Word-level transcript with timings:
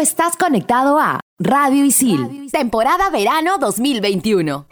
estás 0.00 0.36
conectado 0.36 0.98
a 0.98 1.20
Radio 1.38 1.84
Isil, 1.84 2.48
temporada 2.50 3.10
verano 3.10 3.58
2021. 3.58 4.66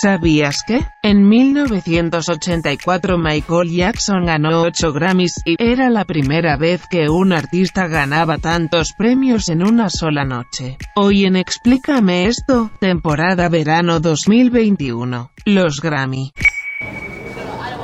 ¿Sabías 0.00 0.62
que? 0.64 0.86
En 1.02 1.28
1984 1.28 3.18
Michael 3.18 3.70
Jackson 3.70 4.24
ganó 4.26 4.62
8 4.62 4.92
Grammys 4.92 5.34
y 5.44 5.56
era 5.58 5.90
la 5.90 6.04
primera 6.04 6.56
vez 6.56 6.82
que 6.88 7.08
un 7.08 7.32
artista 7.32 7.88
ganaba 7.88 8.38
tantos 8.38 8.92
premios 8.96 9.48
en 9.48 9.66
una 9.66 9.90
sola 9.90 10.24
noche. 10.24 10.78
Hoy 10.94 11.24
en 11.24 11.34
Explícame 11.34 12.26
esto, 12.26 12.70
temporada 12.78 13.48
verano 13.48 13.98
2021, 13.98 15.32
los 15.44 15.80
Grammy. 15.80 16.32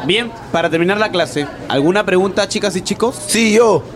Bien, 0.07 0.31
para 0.53 0.71
terminar 0.71 0.99
la 0.99 1.11
clase, 1.11 1.49
¿alguna 1.69 2.07
pregunta 2.07 2.47
chicas 2.47 2.77
y 2.77 2.83
chicos? 2.83 3.17
Sí, 3.27 3.53
yo. 3.53 3.96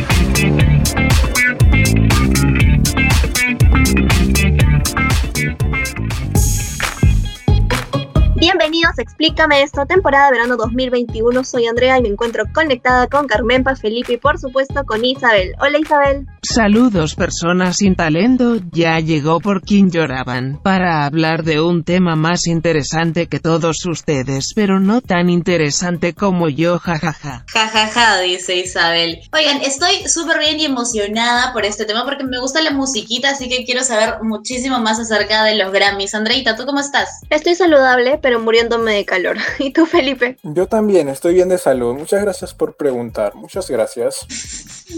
Bienvenidos, 8.71 8.99
explícame 8.99 9.63
esto, 9.63 9.85
temporada 9.85 10.31
verano 10.31 10.55
2021. 10.55 11.43
Soy 11.43 11.67
Andrea 11.67 11.97
y 11.97 12.03
me 12.03 12.07
encuentro 12.07 12.45
conectada 12.53 13.07
con 13.07 13.27
Carmenpa, 13.27 13.75
Felipe 13.75 14.13
y 14.13 14.17
por 14.17 14.39
supuesto 14.39 14.85
con 14.85 15.03
Isabel. 15.03 15.51
Hola 15.59 15.77
Isabel. 15.77 16.25
Saludos 16.41 17.15
personas 17.15 17.77
sin 17.77 17.95
talento, 17.95 18.57
ya 18.71 18.99
llegó 18.99 19.41
por 19.41 19.61
quien 19.61 19.91
lloraban, 19.91 20.59
para 20.63 21.05
hablar 21.05 21.43
de 21.43 21.61
un 21.61 21.83
tema 21.83 22.15
más 22.15 22.47
interesante 22.47 23.27
que 23.27 23.39
todos 23.39 23.85
ustedes, 23.85 24.53
pero 24.55 24.79
no 24.79 25.01
tan 25.01 25.29
interesante 25.29 26.13
como 26.13 26.47
yo, 26.47 26.79
jajaja. 26.79 27.45
Jajaja, 27.47 28.21
dice 28.21 28.55
Isabel. 28.55 29.19
Oigan, 29.33 29.61
estoy 29.61 30.07
súper 30.07 30.39
bien 30.39 30.59
y 30.59 30.65
emocionada 30.65 31.51
por 31.51 31.65
este 31.65 31.85
tema 31.85 32.05
porque 32.05 32.23
me 32.23 32.39
gusta 32.39 32.61
la 32.61 32.71
musiquita, 32.71 33.31
así 33.31 33.49
que 33.49 33.65
quiero 33.65 33.83
saber 33.83 34.15
muchísimo 34.23 34.79
más 34.79 34.97
acerca 34.99 35.43
de 35.43 35.55
los 35.55 35.71
Grammys. 35.71 36.15
Andreita, 36.15 36.55
¿tú 36.55 36.65
cómo 36.65 36.79
estás? 36.79 37.21
Estoy 37.29 37.55
saludable, 37.55 38.17
pero 38.21 38.39
muriéndome 38.61 38.93
de 38.93 39.05
calor. 39.05 39.37
¿Y 39.59 39.71
tú, 39.71 39.85
Felipe? 39.85 40.37
Yo 40.43 40.67
también, 40.67 41.09
estoy 41.09 41.33
bien 41.35 41.49
de 41.49 41.57
salud. 41.57 41.95
Muchas 41.95 42.21
gracias 42.21 42.53
por 42.53 42.75
preguntar. 42.75 43.35
Muchas 43.35 43.69
gracias. 43.69 44.25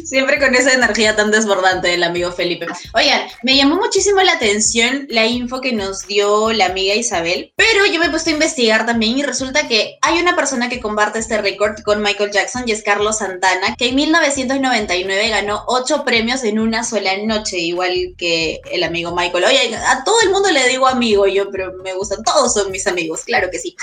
Siempre 0.05 0.39
con 0.39 0.53
esa 0.55 0.73
energía 0.73 1.15
tan 1.15 1.31
desbordante 1.31 1.87
del 1.87 2.03
amigo 2.03 2.31
Felipe. 2.31 2.67
Oigan, 2.93 3.21
me 3.43 3.55
llamó 3.55 3.75
muchísimo 3.75 4.21
la 4.21 4.33
atención 4.33 5.05
la 5.09 5.25
info 5.25 5.61
que 5.61 5.71
nos 5.71 6.07
dio 6.07 6.51
la 6.51 6.65
amiga 6.65 6.95
Isabel, 6.95 7.53
pero 7.55 7.85
yo 7.85 7.99
me 7.99 8.07
he 8.07 8.09
puesto 8.09 8.29
a 8.29 8.33
investigar 8.33 8.85
también 8.85 9.17
y 9.17 9.23
resulta 9.23 9.67
que 9.67 9.97
hay 10.01 10.19
una 10.19 10.35
persona 10.35 10.67
que 10.67 10.79
comparte 10.79 11.19
este 11.19 11.37
récord 11.37 11.79
con 11.83 12.01
Michael 12.01 12.31
Jackson 12.31 12.63
y 12.65 12.71
es 12.71 12.81
Carlos 12.81 13.19
Santana, 13.19 13.75
que 13.77 13.89
en 13.89 13.95
1999 13.95 15.29
ganó 15.29 15.63
ocho 15.67 16.03
premios 16.03 16.43
en 16.43 16.59
una 16.59 16.83
sola 16.83 17.15
noche, 17.17 17.59
igual 17.59 18.15
que 18.17 18.61
el 18.71 18.83
amigo 18.83 19.15
Michael. 19.15 19.45
Oye, 19.45 19.75
a 19.75 20.03
todo 20.03 20.19
el 20.21 20.31
mundo 20.31 20.51
le 20.51 20.67
digo 20.67 20.87
amigo 20.87 21.27
yo, 21.27 21.51
pero 21.51 21.73
me 21.83 21.93
gustan, 21.93 22.23
todos 22.23 22.53
son 22.53 22.71
mis 22.71 22.87
amigos, 22.87 23.21
claro 23.23 23.49
que 23.53 23.59
sí. 23.59 23.75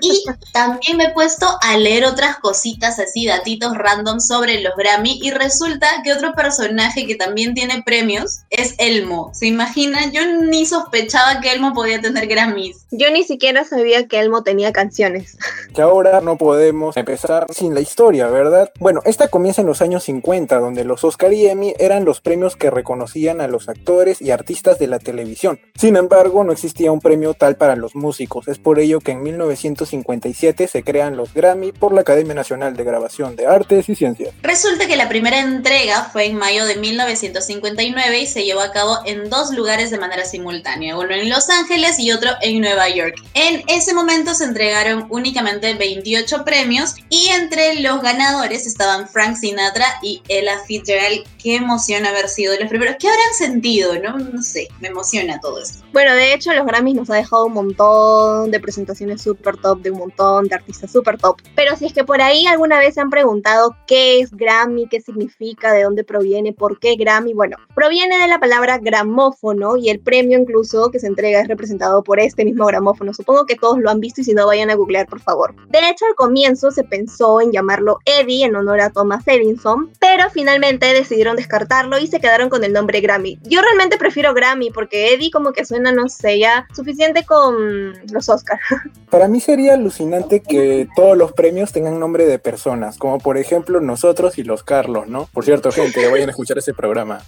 Y 0.00 0.24
también 0.52 0.96
me 0.96 1.04
he 1.04 1.10
puesto 1.12 1.46
a 1.60 1.76
leer 1.76 2.04
otras 2.04 2.38
cositas 2.38 2.98
así, 2.98 3.26
datitos 3.26 3.76
random 3.76 4.20
sobre 4.20 4.60
los 4.62 4.74
Grammy 4.76 5.20
y 5.22 5.30
resulta 5.30 5.86
que 6.02 6.12
otro 6.12 6.34
personaje 6.34 7.06
que 7.06 7.14
también 7.14 7.54
tiene 7.54 7.82
premios 7.84 8.40
es 8.50 8.74
Elmo. 8.78 9.30
¿Se 9.34 9.46
imagina? 9.46 10.10
Yo 10.10 10.22
ni 10.26 10.64
sospechaba 10.64 11.40
que 11.40 11.52
Elmo 11.52 11.74
podía 11.74 12.00
tener 12.00 12.26
Grammys. 12.26 12.86
Yo 12.90 13.10
ni 13.10 13.22
siquiera 13.22 13.64
sabía 13.64 14.08
que 14.08 14.18
Elmo 14.18 14.42
tenía 14.42 14.72
canciones. 14.72 15.36
Que 15.74 15.82
ahora 15.82 16.20
no 16.22 16.38
podemos 16.38 16.96
empezar 16.96 17.46
sin 17.52 17.74
la 17.74 17.80
historia, 17.80 18.26
¿verdad? 18.28 18.72
Bueno, 18.80 19.00
esta 19.04 19.28
comienza 19.28 19.60
en 19.60 19.66
los 19.66 19.82
años 19.82 20.04
50, 20.04 20.58
donde 20.58 20.82
los 20.82 21.04
Oscar 21.04 21.32
y 21.32 21.46
Emmy 21.46 21.74
eran 21.78 22.04
los 22.04 22.20
premios 22.20 22.56
que 22.56 22.70
reconocían 22.70 23.40
a 23.40 23.48
los 23.48 23.68
actores 23.68 24.20
y 24.20 24.30
artistas 24.30 24.78
de 24.78 24.86
la 24.86 24.98
televisión. 24.98 25.60
Sin 25.76 25.96
embargo, 25.96 26.42
no 26.42 26.52
existía 26.52 26.90
un 26.90 27.00
premio 27.00 27.34
tal 27.34 27.56
para 27.56 27.76
los 27.76 27.94
músicos. 27.94 28.48
Es 28.48 28.58
por 28.58 28.78
ello 28.78 29.00
que 29.00 29.12
en 29.12 29.17
1957 29.18 30.68
se 30.68 30.82
crean 30.82 31.16
los 31.16 31.34
Grammy 31.34 31.72
por 31.72 31.92
la 31.92 32.02
Academia 32.02 32.34
Nacional 32.34 32.76
de 32.76 32.84
Grabación 32.84 33.36
de 33.36 33.46
Artes 33.46 33.88
y 33.88 33.94
Ciencias. 33.94 34.34
Resulta 34.42 34.86
que 34.86 34.96
la 34.96 35.08
primera 35.08 35.38
entrega 35.38 36.04
fue 36.12 36.26
en 36.26 36.36
mayo 36.36 36.66
de 36.66 36.76
1959 36.76 38.20
y 38.20 38.26
se 38.26 38.44
llevó 38.44 38.60
a 38.60 38.72
cabo 38.72 38.98
en 39.04 39.28
dos 39.30 39.52
lugares 39.52 39.90
de 39.90 39.98
manera 39.98 40.24
simultánea, 40.24 40.96
uno 40.96 41.14
en 41.14 41.28
Los 41.28 41.48
Ángeles 41.50 41.98
y 41.98 42.12
otro 42.12 42.30
en 42.42 42.60
Nueva 42.60 42.88
York. 42.88 43.16
En 43.34 43.62
ese 43.68 43.94
momento 43.94 44.34
se 44.34 44.44
entregaron 44.44 45.06
únicamente 45.10 45.74
28 45.74 46.44
premios 46.44 46.94
y 47.08 47.28
entre 47.28 47.80
los 47.80 48.02
ganadores 48.02 48.66
estaban 48.66 49.08
Frank 49.08 49.36
Sinatra 49.36 49.86
y 50.02 50.22
Ella 50.28 50.58
Fitzgerald. 50.66 51.24
Qué 51.42 51.56
emoción 51.56 52.06
haber 52.06 52.28
sido 52.28 52.58
los 52.58 52.68
primeros. 52.68 52.96
¿Qué 52.98 53.08
habrán 53.08 53.34
sentido? 53.36 53.98
No, 53.98 54.18
no 54.18 54.42
sé, 54.42 54.68
me 54.80 54.88
emociona 54.88 55.40
todo 55.40 55.62
esto. 55.62 55.84
Bueno, 55.92 56.14
de 56.14 56.34
hecho, 56.34 56.52
los 56.52 56.66
Grammys 56.66 56.94
nos 56.94 57.10
ha 57.10 57.14
dejado 57.14 57.46
un 57.46 57.54
montón 57.54 58.50
de 58.50 58.60
presentaciones 58.60 59.07
súper 59.16 59.56
top, 59.56 59.80
de 59.80 59.90
un 59.90 59.98
montón 59.98 60.48
de 60.48 60.56
artistas 60.56 60.92
súper 60.92 61.16
top. 61.16 61.40
Pero 61.54 61.76
si 61.76 61.86
es 61.86 61.92
que 61.92 62.04
por 62.04 62.20
ahí 62.20 62.46
alguna 62.46 62.78
vez 62.78 62.94
se 62.94 63.00
han 63.00 63.10
preguntado 63.10 63.76
qué 63.86 64.20
es 64.20 64.30
Grammy, 64.32 64.88
qué 64.88 65.00
significa, 65.00 65.72
de 65.72 65.84
dónde 65.84 66.04
proviene, 66.04 66.52
por 66.52 66.78
qué 66.78 66.96
Grammy, 66.96 67.32
bueno, 67.32 67.56
proviene 67.74 68.18
de 68.18 68.28
la 68.28 68.40
palabra 68.40 68.78
gramófono 68.78 69.76
y 69.76 69.88
el 69.88 70.00
premio 70.00 70.38
incluso 70.38 70.90
que 70.90 70.98
se 70.98 71.06
entrega 71.06 71.40
es 71.40 71.48
representado 71.48 72.02
por 72.02 72.20
este 72.20 72.44
mismo 72.44 72.66
gramófono. 72.66 73.14
Supongo 73.14 73.46
que 73.46 73.56
todos 73.56 73.78
lo 73.78 73.90
han 73.90 74.00
visto 74.00 74.20
y 74.20 74.24
si 74.24 74.34
no 74.34 74.46
vayan 74.46 74.70
a 74.70 74.74
googlear, 74.74 75.06
por 75.06 75.20
favor. 75.20 75.54
De 75.68 75.78
hecho, 75.88 76.04
al 76.06 76.14
comienzo 76.14 76.70
se 76.70 76.84
pensó 76.84 77.40
en 77.40 77.52
llamarlo 77.52 77.98
Eddie 78.04 78.44
en 78.44 78.56
honor 78.56 78.80
a 78.80 78.90
Thomas 78.90 79.26
Edison, 79.26 79.90
pero 80.00 80.28
finalmente 80.30 80.86
decidieron 80.86 81.36
descartarlo 81.36 81.98
y 81.98 82.06
se 82.06 82.20
quedaron 82.20 82.48
con 82.48 82.64
el 82.64 82.72
nombre 82.72 83.00
Grammy. 83.00 83.38
Yo 83.44 83.62
realmente 83.62 83.98
prefiero 83.98 84.34
Grammy 84.34 84.70
porque 84.70 85.14
Eddie 85.14 85.30
como 85.30 85.52
que 85.52 85.64
suena, 85.64 85.92
no 85.92 86.08
sé, 86.08 86.38
ya 86.38 86.66
suficiente 86.74 87.24
con 87.24 87.92
los 88.12 88.28
Oscars. 88.28 88.60
Para 89.10 89.28
mí 89.28 89.40
sería 89.40 89.74
alucinante 89.74 90.40
que 90.40 90.86
todos 90.94 91.16
los 91.16 91.32
premios 91.32 91.72
tengan 91.72 91.98
nombre 91.98 92.26
de 92.26 92.38
personas, 92.38 92.98
como 92.98 93.18
por 93.18 93.38
ejemplo 93.38 93.80
nosotros 93.80 94.38
y 94.38 94.42
los 94.42 94.62
Carlos, 94.62 95.08
¿no? 95.08 95.28
Por 95.32 95.44
cierto, 95.44 95.72
gente, 95.72 96.06
vayan 96.08 96.28
a 96.28 96.32
escuchar 96.32 96.58
ese 96.58 96.74
programa. 96.74 97.22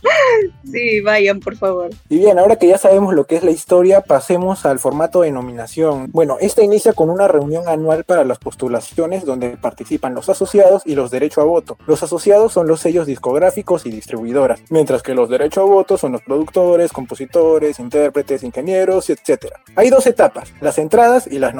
Sí, 0.71 1.01
vayan, 1.01 1.41
por 1.41 1.57
favor. 1.57 1.91
Y 2.09 2.19
bien, 2.19 2.39
ahora 2.39 2.57
que 2.57 2.69
ya 2.69 2.79
sabemos 2.79 3.15
lo 3.15 3.25
que 3.25 3.37
es 3.37 3.43
la 3.43 3.51
historia, 3.51 4.03
pasemos 4.03 4.67
al 4.67 4.79
formato 4.79 5.23
de 5.23 5.33
nominación. 5.33 6.09
Bueno, 6.13 6.37
esta 6.41 6.63
inicia 6.63 6.93
con 6.93 7.11
una 7.11 7.29
reunión 7.29 7.69
anual 7.69 8.05
para 8.05 8.25
las 8.25 8.39
postulaciones 8.39 9.25
donde 9.25 9.57
participan 9.57 10.15
los 10.15 10.29
asociados 10.29 10.83
y 10.85 10.95
los 10.95 11.11
derecho 11.11 11.41
a 11.41 11.45
voto. 11.45 11.79
Los 11.87 12.03
asociados 12.03 12.53
son 12.53 12.67
los 12.69 12.81
sellos 12.81 13.07
discográficos 13.07 13.87
y 13.87 13.91
distribuidoras, 13.91 14.63
mientras 14.69 15.03
que 15.03 15.15
los 15.15 15.29
derecho 15.29 15.63
a 15.63 15.65
voto 15.65 15.97
son 15.97 16.13
los 16.13 16.23
productores, 16.23 16.93
compositores, 16.93 17.79
intérpretes, 17.79 18.43
ingenieros, 18.43 19.11
etc. 19.11 19.47
Hay 19.77 19.91
dos 19.91 20.07
etapas, 20.07 20.53
las 20.61 20.79
entradas 20.79 21.27
y 21.27 21.39
las 21.39 21.55
nominaciones. 21.55 21.59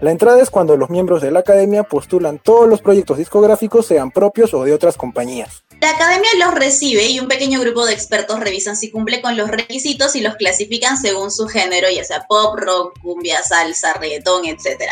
La 0.00 0.10
entrada 0.10 0.42
es 0.42 0.50
cuando 0.50 0.76
los 0.76 0.90
miembros 0.90 1.22
de 1.22 1.30
la 1.30 1.40
academia 1.40 1.84
postulan 1.84 2.38
todos 2.38 2.68
los 2.68 2.82
proyectos 2.82 3.18
discográficos, 3.18 3.86
sean 3.86 4.10
propios 4.10 4.52
o 4.54 4.64
de 4.64 4.72
otras 4.72 4.96
compañías. 4.96 5.64
La 5.84 5.90
academia 5.90 6.30
los 6.38 6.54
recibe 6.54 7.04
y 7.08 7.20
un 7.20 7.28
pequeño 7.28 7.60
grupo 7.60 7.84
de 7.84 7.92
expertos 7.92 8.40
revisan 8.40 8.74
si 8.74 8.90
cumple 8.90 9.20
con 9.20 9.36
los 9.36 9.50
requisitos 9.50 10.16
y 10.16 10.22
los 10.22 10.36
clasifican 10.36 10.96
según 10.96 11.30
su 11.30 11.46
género, 11.46 11.90
ya 11.90 12.02
sea 12.04 12.22
pop, 12.26 12.56
rock, 12.56 12.98
cumbia, 13.02 13.42
salsa, 13.42 13.92
reggaetón, 13.92 14.46
etc. 14.46 14.84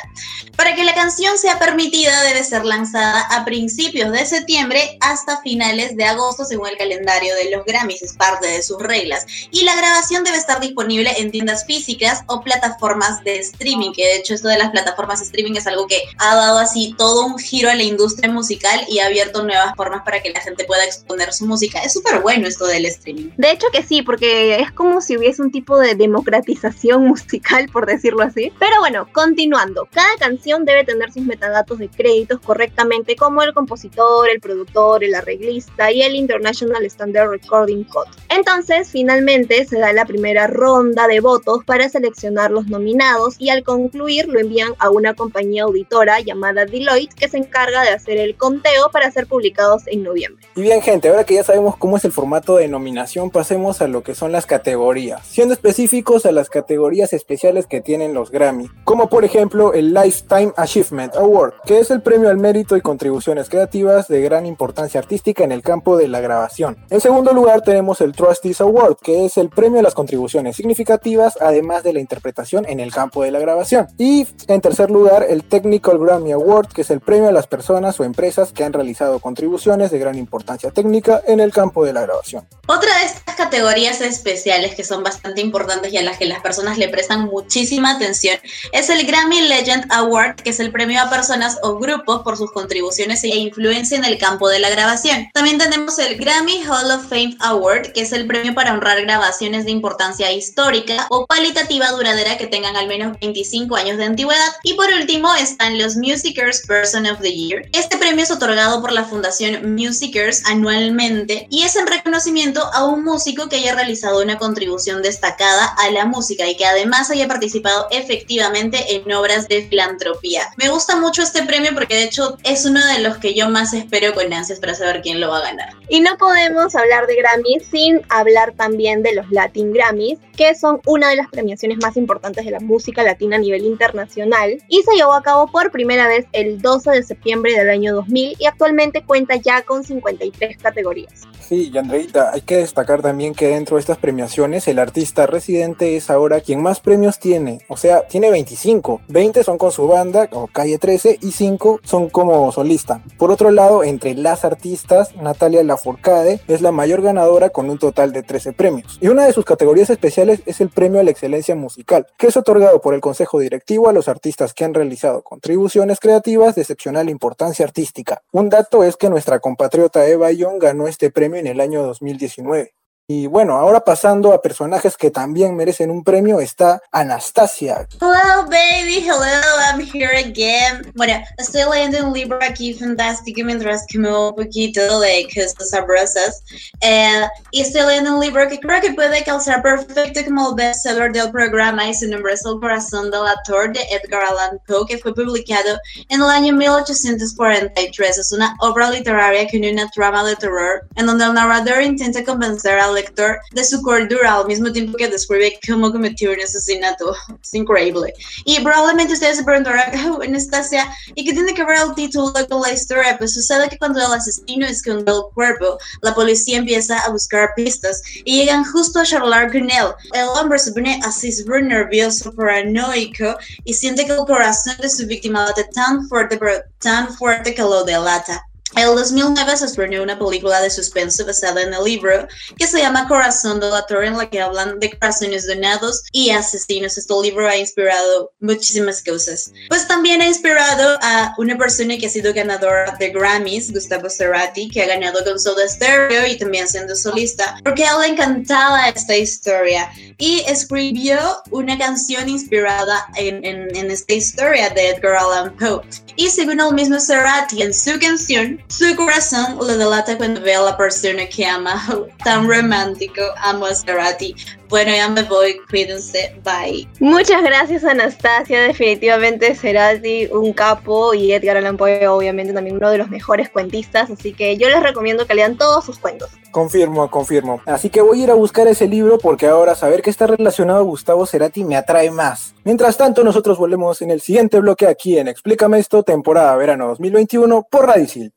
Para 0.54 0.74
que 0.74 0.84
la 0.84 0.94
canción 0.94 1.38
sea 1.38 1.58
permitida 1.58 2.22
debe 2.24 2.44
ser 2.44 2.66
lanzada 2.66 3.22
a 3.22 3.42
principios 3.46 4.12
de 4.12 4.26
septiembre 4.26 4.98
hasta 5.00 5.40
finales 5.40 5.96
de 5.96 6.04
agosto 6.04 6.44
según 6.44 6.68
el 6.68 6.76
calendario 6.76 7.34
de 7.36 7.48
los 7.48 7.64
Grammys, 7.64 8.02
es 8.02 8.12
parte 8.12 8.46
de 8.46 8.62
sus 8.62 8.78
reglas. 8.78 9.24
Y 9.50 9.64
la 9.64 9.74
grabación 9.74 10.24
debe 10.24 10.36
estar 10.36 10.60
disponible 10.60 11.10
en 11.16 11.30
tiendas 11.30 11.64
físicas 11.64 12.22
o 12.26 12.42
plataformas 12.42 13.24
de 13.24 13.38
streaming, 13.38 13.94
que 13.94 14.04
de 14.04 14.16
hecho 14.16 14.34
esto 14.34 14.48
de 14.48 14.58
las 14.58 14.70
plataformas 14.72 15.20
de 15.20 15.24
streaming 15.24 15.56
es 15.56 15.66
algo 15.66 15.86
que 15.86 16.02
ha 16.18 16.36
dado 16.36 16.58
así 16.58 16.94
todo 16.98 17.24
un 17.24 17.38
giro 17.38 17.70
a 17.70 17.74
la 17.74 17.82
industria 17.82 18.30
musical 18.30 18.84
y 18.90 18.98
ha 18.98 19.06
abierto 19.06 19.42
nuevas 19.42 19.74
formas 19.74 20.02
para 20.04 20.20
que 20.20 20.28
la 20.28 20.40
gente 20.42 20.64
pueda 20.64 20.81
exponer 20.84 21.32
su 21.32 21.46
música. 21.46 21.80
Es 21.80 21.92
súper 21.92 22.20
bueno 22.20 22.46
esto 22.46 22.66
del 22.66 22.86
streaming. 22.86 23.30
De 23.36 23.50
hecho 23.50 23.66
que 23.72 23.82
sí, 23.82 24.02
porque 24.02 24.56
es 24.60 24.72
como 24.72 25.00
si 25.00 25.16
hubiese 25.16 25.42
un 25.42 25.50
tipo 25.50 25.78
de 25.78 25.94
democratización 25.94 27.04
musical, 27.08 27.68
por 27.72 27.86
decirlo 27.86 28.22
así. 28.22 28.52
Pero 28.58 28.78
bueno, 28.80 29.08
continuando. 29.12 29.88
Cada 29.92 30.16
canción 30.18 30.64
debe 30.64 30.84
tener 30.84 31.12
sus 31.12 31.24
metadatos 31.24 31.78
de 31.78 31.88
créditos 31.88 32.40
correctamente 32.40 33.16
como 33.16 33.42
el 33.42 33.52
compositor, 33.52 34.28
el 34.28 34.40
productor, 34.40 35.04
el 35.04 35.14
arreglista 35.14 35.90
y 35.90 36.02
el 36.02 36.14
International 36.14 36.84
Standard 36.84 37.30
Recording 37.30 37.84
Code. 37.84 38.10
Entonces, 38.28 38.90
finalmente 38.90 39.64
se 39.64 39.78
da 39.78 39.92
la 39.92 40.04
primera 40.04 40.46
ronda 40.46 41.06
de 41.06 41.20
votos 41.20 41.64
para 41.64 41.88
seleccionar 41.88 42.50
los 42.50 42.66
nominados 42.66 43.36
y 43.38 43.50
al 43.50 43.62
concluir 43.62 44.28
lo 44.28 44.40
envían 44.40 44.72
a 44.78 44.90
una 44.90 45.14
compañía 45.14 45.64
auditora 45.64 46.20
llamada 46.20 46.64
Deloitte 46.64 47.14
que 47.14 47.28
se 47.28 47.38
encarga 47.38 47.82
de 47.82 47.90
hacer 47.90 48.18
el 48.18 48.36
conteo 48.36 48.90
para 48.90 49.10
ser 49.10 49.26
publicados 49.26 49.82
en 49.86 50.02
noviembre. 50.02 50.46
Bien 50.62 50.80
gente, 50.80 51.08
ahora 51.08 51.24
que 51.24 51.34
ya 51.34 51.42
sabemos 51.42 51.76
cómo 51.76 51.96
es 51.96 52.04
el 52.04 52.12
formato 52.12 52.54
de 52.54 52.68
nominación, 52.68 53.30
pasemos 53.30 53.82
a 53.82 53.88
lo 53.88 54.04
que 54.04 54.14
son 54.14 54.30
las 54.30 54.46
categorías, 54.46 55.26
siendo 55.26 55.54
específicos 55.54 56.24
a 56.24 56.30
las 56.30 56.50
categorías 56.50 57.12
especiales 57.12 57.66
que 57.66 57.80
tienen 57.80 58.14
los 58.14 58.30
Grammy, 58.30 58.70
como 58.84 59.08
por 59.08 59.24
ejemplo 59.24 59.72
el 59.74 59.92
Lifetime 59.92 60.52
Achievement 60.56 61.16
Award, 61.16 61.54
que 61.66 61.80
es 61.80 61.90
el 61.90 62.00
premio 62.00 62.28
al 62.28 62.36
mérito 62.36 62.76
y 62.76 62.80
contribuciones 62.80 63.48
creativas 63.48 64.06
de 64.06 64.22
gran 64.22 64.46
importancia 64.46 65.00
artística 65.00 65.42
en 65.42 65.50
el 65.50 65.62
campo 65.62 65.96
de 65.96 66.06
la 66.06 66.20
grabación. 66.20 66.76
En 66.90 67.00
segundo 67.00 67.32
lugar 67.32 67.62
tenemos 67.62 68.00
el 68.00 68.12
Trustees 68.12 68.60
Award, 68.60 68.98
que 69.02 69.24
es 69.24 69.38
el 69.38 69.48
premio 69.48 69.80
a 69.80 69.82
las 69.82 69.94
contribuciones 69.94 70.54
significativas 70.54 71.38
además 71.40 71.82
de 71.82 71.92
la 71.92 71.98
interpretación 71.98 72.66
en 72.68 72.78
el 72.78 72.92
campo 72.92 73.24
de 73.24 73.32
la 73.32 73.40
grabación. 73.40 73.88
Y 73.98 74.28
en 74.46 74.60
tercer 74.60 74.92
lugar 74.92 75.26
el 75.28 75.42
Technical 75.42 75.98
Grammy 75.98 76.30
Award, 76.30 76.68
que 76.68 76.82
es 76.82 76.90
el 76.92 77.00
premio 77.00 77.30
a 77.30 77.32
las 77.32 77.48
personas 77.48 77.98
o 77.98 78.04
empresas 78.04 78.52
que 78.52 78.62
han 78.62 78.72
realizado 78.72 79.18
contribuciones 79.18 79.90
de 79.90 79.98
gran 79.98 80.16
importancia 80.16 80.51
técnica 80.58 81.22
en 81.26 81.40
el 81.40 81.52
campo 81.52 81.84
de 81.84 81.92
la 81.92 82.02
grabación. 82.02 82.46
Otra 82.66 82.96
de 82.98 83.06
estas 83.06 83.34
categorías 83.34 84.00
especiales 84.00 84.74
que 84.76 84.84
son 84.84 85.02
bastante 85.02 85.40
importantes 85.40 85.92
y 85.92 85.98
a 85.98 86.02
las 86.02 86.16
que 86.16 86.26
las 86.26 86.40
personas 86.40 86.78
le 86.78 86.88
prestan 86.88 87.24
muchísima 87.24 87.90
atención 87.90 88.38
es 88.70 88.88
el 88.88 89.04
Grammy 89.04 89.42
Legend 89.42 89.86
Award, 89.90 90.36
que 90.36 90.50
es 90.50 90.60
el 90.60 90.70
premio 90.70 91.02
a 91.02 91.10
personas 91.10 91.58
o 91.62 91.78
grupos 91.78 92.22
por 92.22 92.36
sus 92.36 92.52
contribuciones 92.52 93.24
e 93.24 93.28
influencia 93.28 93.98
en 93.98 94.04
el 94.04 94.16
campo 94.16 94.48
de 94.48 94.60
la 94.60 94.70
grabación. 94.70 95.28
También 95.34 95.58
tenemos 95.58 95.98
el 95.98 96.16
Grammy 96.16 96.62
Hall 96.64 96.90
of 96.92 97.08
Fame 97.08 97.36
Award, 97.40 97.92
que 97.92 98.02
es 98.02 98.12
el 98.12 98.26
premio 98.26 98.54
para 98.54 98.72
honrar 98.72 99.02
grabaciones 99.02 99.64
de 99.64 99.72
importancia 99.72 100.30
histórica 100.30 101.06
o 101.10 101.26
cualitativa 101.26 101.90
duradera 101.90 102.38
que 102.38 102.46
tengan 102.46 102.76
al 102.76 102.86
menos 102.86 103.18
25 103.20 103.74
años 103.74 103.98
de 103.98 104.04
antigüedad. 104.04 104.52
Y 104.62 104.74
por 104.74 104.86
último 104.92 105.34
están 105.34 105.78
los 105.78 105.96
Musicers 105.96 106.64
Person 106.66 107.06
of 107.06 107.20
the 107.20 107.32
Year. 107.32 107.68
Este 107.72 107.98
premio 107.98 108.22
es 108.22 108.30
otorgado 108.30 108.80
por 108.80 108.92
la 108.92 109.04
Fundación 109.04 109.74
Musicers 109.74 110.41
anualmente 110.46 111.46
y 111.50 111.62
es 111.62 111.76
en 111.76 111.86
reconocimiento 111.86 112.62
a 112.72 112.84
un 112.84 113.04
músico 113.04 113.48
que 113.48 113.56
haya 113.56 113.74
realizado 113.74 114.22
una 114.22 114.38
contribución 114.38 115.02
destacada 115.02 115.74
a 115.78 115.90
la 115.90 116.06
música 116.06 116.48
y 116.48 116.56
que 116.56 116.66
además 116.66 117.10
haya 117.10 117.28
participado 117.28 117.86
efectivamente 117.90 118.96
en 118.96 119.10
obras 119.12 119.48
de 119.48 119.62
filantropía. 119.62 120.42
Me 120.56 120.68
gusta 120.68 120.96
mucho 120.96 121.22
este 121.22 121.42
premio 121.42 121.72
porque 121.74 121.94
de 121.94 122.04
hecho 122.04 122.38
es 122.44 122.64
uno 122.64 122.84
de 122.86 123.00
los 123.00 123.18
que 123.18 123.34
yo 123.34 123.48
más 123.48 123.72
espero 123.74 124.14
con 124.14 124.32
ansias 124.32 124.60
para 124.60 124.74
saber 124.74 125.02
quién 125.02 125.20
lo 125.20 125.30
va 125.30 125.38
a 125.38 125.42
ganar. 125.42 125.70
Y 125.88 126.00
no 126.00 126.16
podemos 126.16 126.74
hablar 126.74 127.06
de 127.06 127.16
Grammy 127.16 127.60
sin 127.70 128.00
hablar 128.08 128.52
también 128.56 129.02
de 129.02 129.14
los 129.14 129.30
Latin 129.30 129.72
Grammys, 129.72 130.18
que 130.36 130.54
son 130.54 130.80
una 130.86 131.10
de 131.10 131.16
las 131.16 131.28
premiaciones 131.28 131.78
más 131.82 131.96
importantes 131.96 132.44
de 132.44 132.50
la 132.50 132.60
música 132.60 133.02
latina 133.02 133.36
a 133.36 133.38
nivel 133.38 133.64
internacional 133.64 134.62
y 134.68 134.82
se 134.82 134.94
llevó 134.94 135.12
a 135.12 135.22
cabo 135.22 135.46
por 135.46 135.70
primera 135.70 136.08
vez 136.08 136.26
el 136.32 136.60
12 136.60 136.90
de 136.90 137.02
septiembre 137.02 137.52
del 137.52 137.68
año 137.68 137.94
2000 137.94 138.36
y 138.38 138.46
actualmente 138.46 139.04
cuenta 139.04 139.36
ya 139.36 139.62
con 139.62 139.84
53 139.84 140.31
categorías. 140.60 141.12
Sí, 141.40 141.70
y 141.72 141.78
Andreita, 141.78 142.30
hay 142.32 142.42
que 142.42 142.58
destacar 142.58 143.02
también 143.02 143.34
que 143.34 143.48
dentro 143.48 143.76
de 143.76 143.80
estas 143.80 143.98
premiaciones 143.98 144.66
el 144.68 144.78
artista 144.78 145.26
residente 145.26 145.96
es 145.96 146.10
ahora 146.10 146.40
quien 146.40 146.62
más 146.62 146.80
premios 146.80 147.18
tiene, 147.18 147.60
o 147.68 147.76
sea, 147.76 148.06
tiene 148.06 148.30
25, 148.30 149.02
20 149.08 149.44
son 149.44 149.58
con 149.58 149.72
su 149.72 149.86
banda 149.86 150.28
o 150.32 150.46
Calle 150.46 150.78
13 150.78 151.18
y 151.20 151.32
5 151.32 151.80
son 151.84 152.08
como 152.08 152.50
solista. 152.52 153.02
Por 153.18 153.30
otro 153.30 153.50
lado, 153.50 153.84
entre 153.84 154.14
las 154.14 154.44
artistas, 154.44 155.14
Natalia 155.16 155.62
Lafourcade 155.62 156.40
es 156.48 156.60
la 156.62 156.72
mayor 156.72 157.02
ganadora 157.02 157.50
con 157.50 157.68
un 157.70 157.78
total 157.78 158.12
de 158.12 158.22
13 158.22 158.52
premios. 158.52 158.98
Y 159.00 159.08
una 159.08 159.26
de 159.26 159.32
sus 159.32 159.44
categorías 159.44 159.90
especiales 159.90 160.42
es 160.46 160.60
el 160.60 160.70
premio 160.70 161.00
a 161.00 161.02
la 161.02 161.10
excelencia 161.10 161.54
musical, 161.54 162.06
que 162.16 162.28
es 162.28 162.36
otorgado 162.36 162.80
por 162.80 162.94
el 162.94 163.00
Consejo 163.00 163.38
Directivo 163.38 163.88
a 163.88 163.92
los 163.92 164.08
artistas 164.08 164.54
que 164.54 164.64
han 164.64 164.74
realizado 164.74 165.22
contribuciones 165.22 166.00
creativas 166.00 166.54
de 166.54 166.62
excepcional 166.62 167.08
importancia 167.08 167.64
artística. 167.64 168.22
Un 168.32 168.48
dato 168.48 168.84
es 168.84 168.96
que 168.96 169.10
nuestra 169.10 169.40
compatriota 169.40 170.06
Eva 170.06 170.21
Young 170.30 170.60
ganó 170.60 170.86
este 170.86 171.10
premio 171.10 171.40
en 171.40 171.46
el 171.46 171.60
año 171.60 171.82
2019. 171.82 172.74
Y 173.08 173.26
bueno, 173.26 173.54
ahora 173.54 173.80
pasando 173.80 174.32
a 174.32 174.40
personajes 174.40 174.96
que 174.96 175.10
también 175.10 175.56
merecen 175.56 175.90
un 175.90 176.04
premio, 176.04 176.38
está 176.38 176.80
Anastasia. 176.92 177.86
Hello 178.00 178.44
baby, 178.48 179.04
hello, 179.04 179.24
I'm 179.60 179.80
here 179.80 180.16
again. 180.16 180.92
Bueno, 180.94 181.14
estoy 181.36 181.62
leyendo 181.70 182.06
un 182.06 182.12
libro 182.12 182.38
aquí 182.40 182.74
fantástico 182.74 183.40
mientras 183.44 183.86
como 183.92 184.28
un 184.28 184.36
poquito 184.36 185.00
de 185.00 185.26
cosas 185.34 185.70
sabrosas. 185.70 186.44
Eh, 186.80 187.26
y 187.50 187.62
estoy 187.62 187.82
leyendo 187.82 188.14
un 188.14 188.20
libro 188.20 188.48
que 188.48 188.60
creo 188.60 188.80
que 188.80 188.92
puede 188.92 189.24
calzar 189.24 189.62
perfecto 189.62 190.20
como 190.24 190.50
el 190.50 190.54
bestseller 190.54 191.10
del 191.10 191.32
programa 191.32 191.88
y 191.88 191.94
su 191.94 192.08
nombre 192.08 192.34
es 192.34 192.46
El 192.46 192.60
corazón 192.60 193.10
del 193.10 193.26
actor 193.26 193.72
de 193.72 193.80
Edgar 193.90 194.22
Allan 194.22 194.60
Poe, 194.68 194.86
que 194.86 194.98
fue 194.98 195.12
publicado 195.12 195.76
en 196.08 196.22
el 196.22 196.30
año 196.30 196.52
1843. 196.54 198.18
Es 198.18 198.30
una 198.30 198.56
obra 198.60 198.90
literaria 198.90 199.48
con 199.50 199.64
una 199.64 199.90
trama 199.90 200.24
de 200.24 200.36
terror 200.36 200.86
en 200.94 201.06
donde 201.06 201.24
el 201.24 201.34
narrador 201.34 201.82
intenta 201.82 202.24
convencer 202.24 202.78
lector 202.92 203.38
de 203.52 203.64
su 203.64 203.82
cordura 203.82 204.36
al 204.36 204.46
mismo 204.46 204.72
tiempo 204.72 204.96
que 204.96 205.08
describe 205.08 205.58
cómo 205.66 205.90
cometió 205.92 206.32
un 206.32 206.40
asesinato. 206.40 207.14
Es 207.42 207.54
increíble. 207.54 208.14
Y 208.44 208.60
probablemente 208.60 209.14
ustedes 209.14 209.38
se 209.38 209.44
preguntarán, 209.44 210.10
oh, 210.10 210.22
Anastasia, 210.22 210.88
¿y 211.14 211.24
qué 211.24 211.32
tiene 211.32 211.54
que 211.54 211.64
ver 211.64 211.78
el 211.78 211.94
título 211.94 212.32
con 212.48 212.62
la 212.62 212.72
historia? 212.72 213.18
Pues 213.18 213.34
sucede 213.34 213.68
que 213.68 213.78
cuando 213.78 214.00
el 214.00 214.12
asesino 214.12 214.66
esconde 214.66 215.10
el 215.10 215.22
cuerpo, 215.34 215.78
la 216.02 216.14
policía 216.14 216.58
empieza 216.58 216.98
a 217.00 217.10
buscar 217.10 217.50
pistas 217.54 218.02
y 218.24 218.38
llegan 218.38 218.64
justo 218.64 219.00
a 219.00 219.04
charlar 219.04 219.50
con 219.50 219.70
él. 219.70 219.88
El 220.12 220.28
hombre 220.28 220.58
se 220.58 220.72
pone 220.72 221.00
así 221.04 221.32
súper 221.32 221.64
nervioso, 221.64 222.32
paranoico 222.32 223.36
y 223.64 223.74
siente 223.74 224.06
que 224.06 224.12
el 224.12 224.26
corazón 224.26 224.76
de 224.80 224.88
su 224.88 225.06
víctima 225.06 225.46
late 225.46 225.64
tan 225.74 226.08
fuerte, 226.08 226.36
pero 226.36 226.62
tan 226.78 227.12
fuerte 227.14 227.54
que 227.54 227.62
lo 227.62 227.84
delata. 227.84 228.44
El 228.74 228.86
2009 228.96 229.56
se 229.58 229.66
estrenó 229.66 230.02
una 230.02 230.18
película 230.18 230.60
de 230.62 230.70
suspenso 230.70 231.26
basada 231.26 231.60
en 231.60 231.74
el 231.74 231.84
libro 231.84 232.26
que 232.56 232.66
se 232.66 232.78
llama 232.78 233.06
Corazón 233.06 233.60
Delator, 233.60 234.02
en 234.02 234.16
la 234.16 234.30
que 234.30 234.40
hablan 234.40 234.80
de 234.80 234.98
corazones 234.98 235.46
donados 235.46 236.02
y 236.10 236.30
asesinos. 236.30 236.96
Este 236.96 237.14
libro 237.22 237.46
ha 237.46 237.56
inspirado 237.56 238.32
muchísimas 238.40 239.04
cosas. 239.04 239.52
Pues 239.68 239.86
también 239.86 240.22
ha 240.22 240.26
inspirado 240.26 240.98
a 241.02 241.34
una 241.36 241.58
persona 241.58 241.98
que 241.98 242.06
ha 242.06 242.10
sido 242.10 242.32
ganadora 242.32 242.96
de 242.98 243.10
Grammys, 243.10 243.72
Gustavo 243.72 244.08
Cerati, 244.08 244.70
que 244.70 244.82
ha 244.82 244.86
ganado 244.86 245.22
con 245.22 245.38
Soda 245.38 245.68
Stereo 245.68 246.26
y 246.26 246.38
también 246.38 246.66
siendo 246.66 246.96
solista, 246.96 247.58
porque 247.62 247.84
a 247.84 247.92
él 247.92 248.00
le 248.00 248.06
encantaba 248.08 248.88
esta 248.88 249.14
historia 249.14 249.90
y 250.16 250.40
escribió 250.46 251.18
una 251.50 251.76
canción 251.76 252.26
inspirada 252.26 253.06
en, 253.16 253.44
en 253.44 253.90
esta 253.90 254.14
historia 254.14 254.70
de 254.70 254.88
Edgar 254.88 255.16
Allan 255.16 255.54
Poe. 255.56 255.82
Y 256.16 256.28
según 256.28 256.60
el 256.60 256.74
mismo 256.74 257.00
Cerati, 257.00 257.62
en 257.62 257.72
su 257.72 257.98
canción, 257.98 258.51
su 258.68 258.96
corazón 258.96 259.56
lo 259.58 259.66
delata 259.66 260.16
cuando 260.16 260.40
ve 260.40 260.54
a 260.54 260.62
la 260.62 260.76
persona 260.76 261.26
que 261.26 261.46
ama. 261.46 261.82
Tan 262.24 262.48
romántico, 262.48 263.22
amo 263.38 263.66
a 263.66 263.74
Cerati. 263.74 264.34
Bueno, 264.72 264.90
ya 264.90 265.06
me 265.10 265.22
voy, 265.24 265.58
cuídense, 265.68 266.34
bye. 266.42 266.88
Muchas 266.98 267.42
gracias 267.42 267.84
Anastasia, 267.84 268.62
definitivamente 268.62 269.54
Cerati 269.54 270.28
un 270.32 270.54
capo 270.54 271.12
y 271.12 271.34
Edgar 271.34 271.58
Allan 271.58 271.76
Poe 271.76 272.08
obviamente 272.08 272.54
también 272.54 272.76
uno 272.76 272.90
de 272.90 272.96
los 272.96 273.10
mejores 273.10 273.50
cuentistas, 273.50 274.10
así 274.10 274.32
que 274.32 274.56
yo 274.56 274.70
les 274.70 274.82
recomiendo 274.82 275.26
que 275.26 275.34
lean 275.34 275.58
todos 275.58 275.84
sus 275.84 275.98
cuentos. 275.98 276.30
Confirmo, 276.52 277.10
confirmo. 277.10 277.60
Así 277.66 277.90
que 277.90 278.00
voy 278.00 278.20
a 278.20 278.24
ir 278.24 278.30
a 278.30 278.34
buscar 278.34 278.66
ese 278.66 278.88
libro 278.88 279.18
porque 279.18 279.46
ahora 279.46 279.74
saber 279.74 280.00
que 280.00 280.08
está 280.08 280.26
relacionado 280.26 280.78
a 280.78 280.84
Gustavo 280.84 281.26
Cerati 281.26 281.64
me 281.64 281.76
atrae 281.76 282.10
más. 282.10 282.54
Mientras 282.64 282.96
tanto, 282.96 283.22
nosotros 283.24 283.58
volvemos 283.58 284.00
en 284.00 284.10
el 284.10 284.22
siguiente 284.22 284.58
bloque 284.58 284.86
aquí 284.86 285.18
en 285.18 285.28
Explícame 285.28 285.80
esto, 285.80 286.02
temporada 286.02 286.56
verano 286.56 286.88
2021 286.88 287.66
por 287.70 287.88
Radio 287.88 288.04
Isil. 288.04 288.32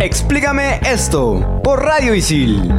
Explícame 0.00 0.80
esto 0.84 1.62
por 1.64 1.82
Radio 1.82 2.14
Isil. 2.14 2.74